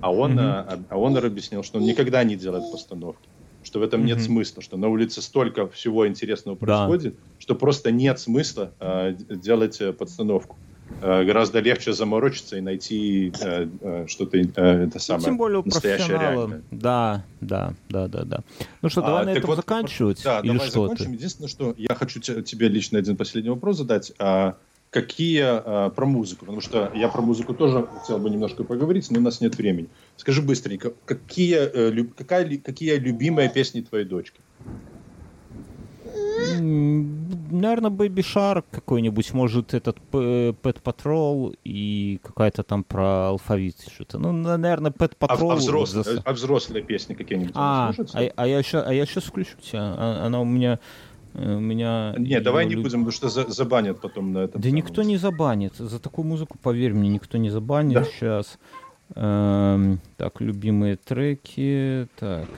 [0.00, 0.84] А он, mm-hmm.
[0.88, 3.28] а он объяснил, что он никогда не делает постановки
[3.68, 7.20] что в этом нет смысла, что на улице столько всего интересного происходит, да.
[7.38, 10.56] что просто нет смысла э, делать э, подстановку.
[11.02, 15.62] Э, гораздо легче заморочиться и найти э, э, что-то э, это самое Тем более у
[15.64, 16.62] профессионала.
[16.70, 18.40] Да, да, да, да, да.
[18.80, 20.22] Ну что, давай а, на этом вот, заканчивать?
[20.24, 21.06] Да, или давай что закончим.
[21.06, 21.12] Ты?
[21.12, 24.12] Единственное, что я хочу тебе лично один последний вопрос задать.
[24.18, 24.56] А,
[24.90, 29.18] какие а, про музыку, потому что я про музыку тоже хотел бы немножко поговорить, но
[29.18, 29.88] у нас нет времени.
[30.16, 34.40] Скажи быстренько, какие, э, какая, какие любимые песни твоей дочки?
[37.50, 44.18] Наверное, Baby Shark какой-нибудь, может, этот Pet Patrol и какая-то там про алфавит что-то.
[44.18, 45.50] Ну, наверное, Pet Patrol.
[45.50, 46.22] А, а, взрослые, зас...
[46.24, 47.52] а взрослые песни какие-нибудь?
[47.54, 49.94] А, а, а, я сейчас, а я сейчас включу тебя.
[49.96, 50.78] А, она у меня...
[51.34, 52.14] Э, у меня...
[52.18, 54.60] Нет, давай не будем, потому что за, забанят потом на этом.
[54.60, 55.74] Да никто не забанит.
[55.76, 58.04] За такую музыку, поверь мне, никто не забанит да?
[58.04, 58.58] сейчас.
[59.14, 62.08] Эм, так, любимые треки.
[62.18, 62.48] Так.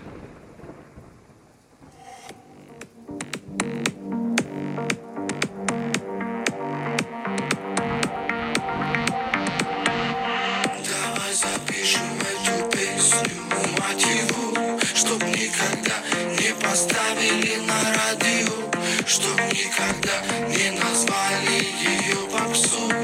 [19.10, 22.94] Чтоб никогда не назвали ее попсой.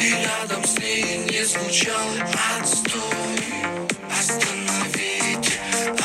[0.00, 2.08] И рядом с ней не звучал
[2.60, 3.02] отстой.
[4.08, 5.58] Остановите,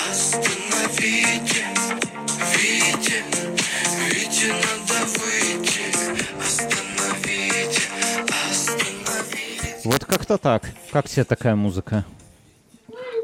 [0.09, 1.63] остановите.
[2.57, 3.23] Вите,
[4.09, 5.83] Вите надо выйти.
[6.43, 7.81] Остановите,
[8.51, 9.81] остановите.
[9.83, 10.71] Вот как-то так.
[10.91, 12.03] Как тебе такая музыка?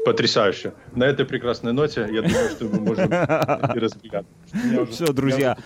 [0.08, 0.72] Потрясающе.
[0.94, 3.12] На этой прекрасной ноте я думаю, что мы можем
[3.74, 4.32] и разбегаться.
[4.90, 5.56] Все, друзья.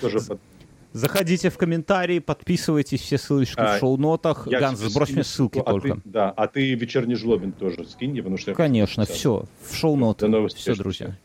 [0.93, 4.47] Заходите в комментарии, подписывайтесь, все ссылочки а, в шоу-нотах.
[4.47, 5.95] Ганс, сбрось мне ссылки а только.
[5.95, 8.53] Ты, да, а ты вечерний жлобин тоже скинь, потому что...
[8.53, 10.31] Конечно, все, в шоу-ноты.
[10.49, 11.17] Все, друзья.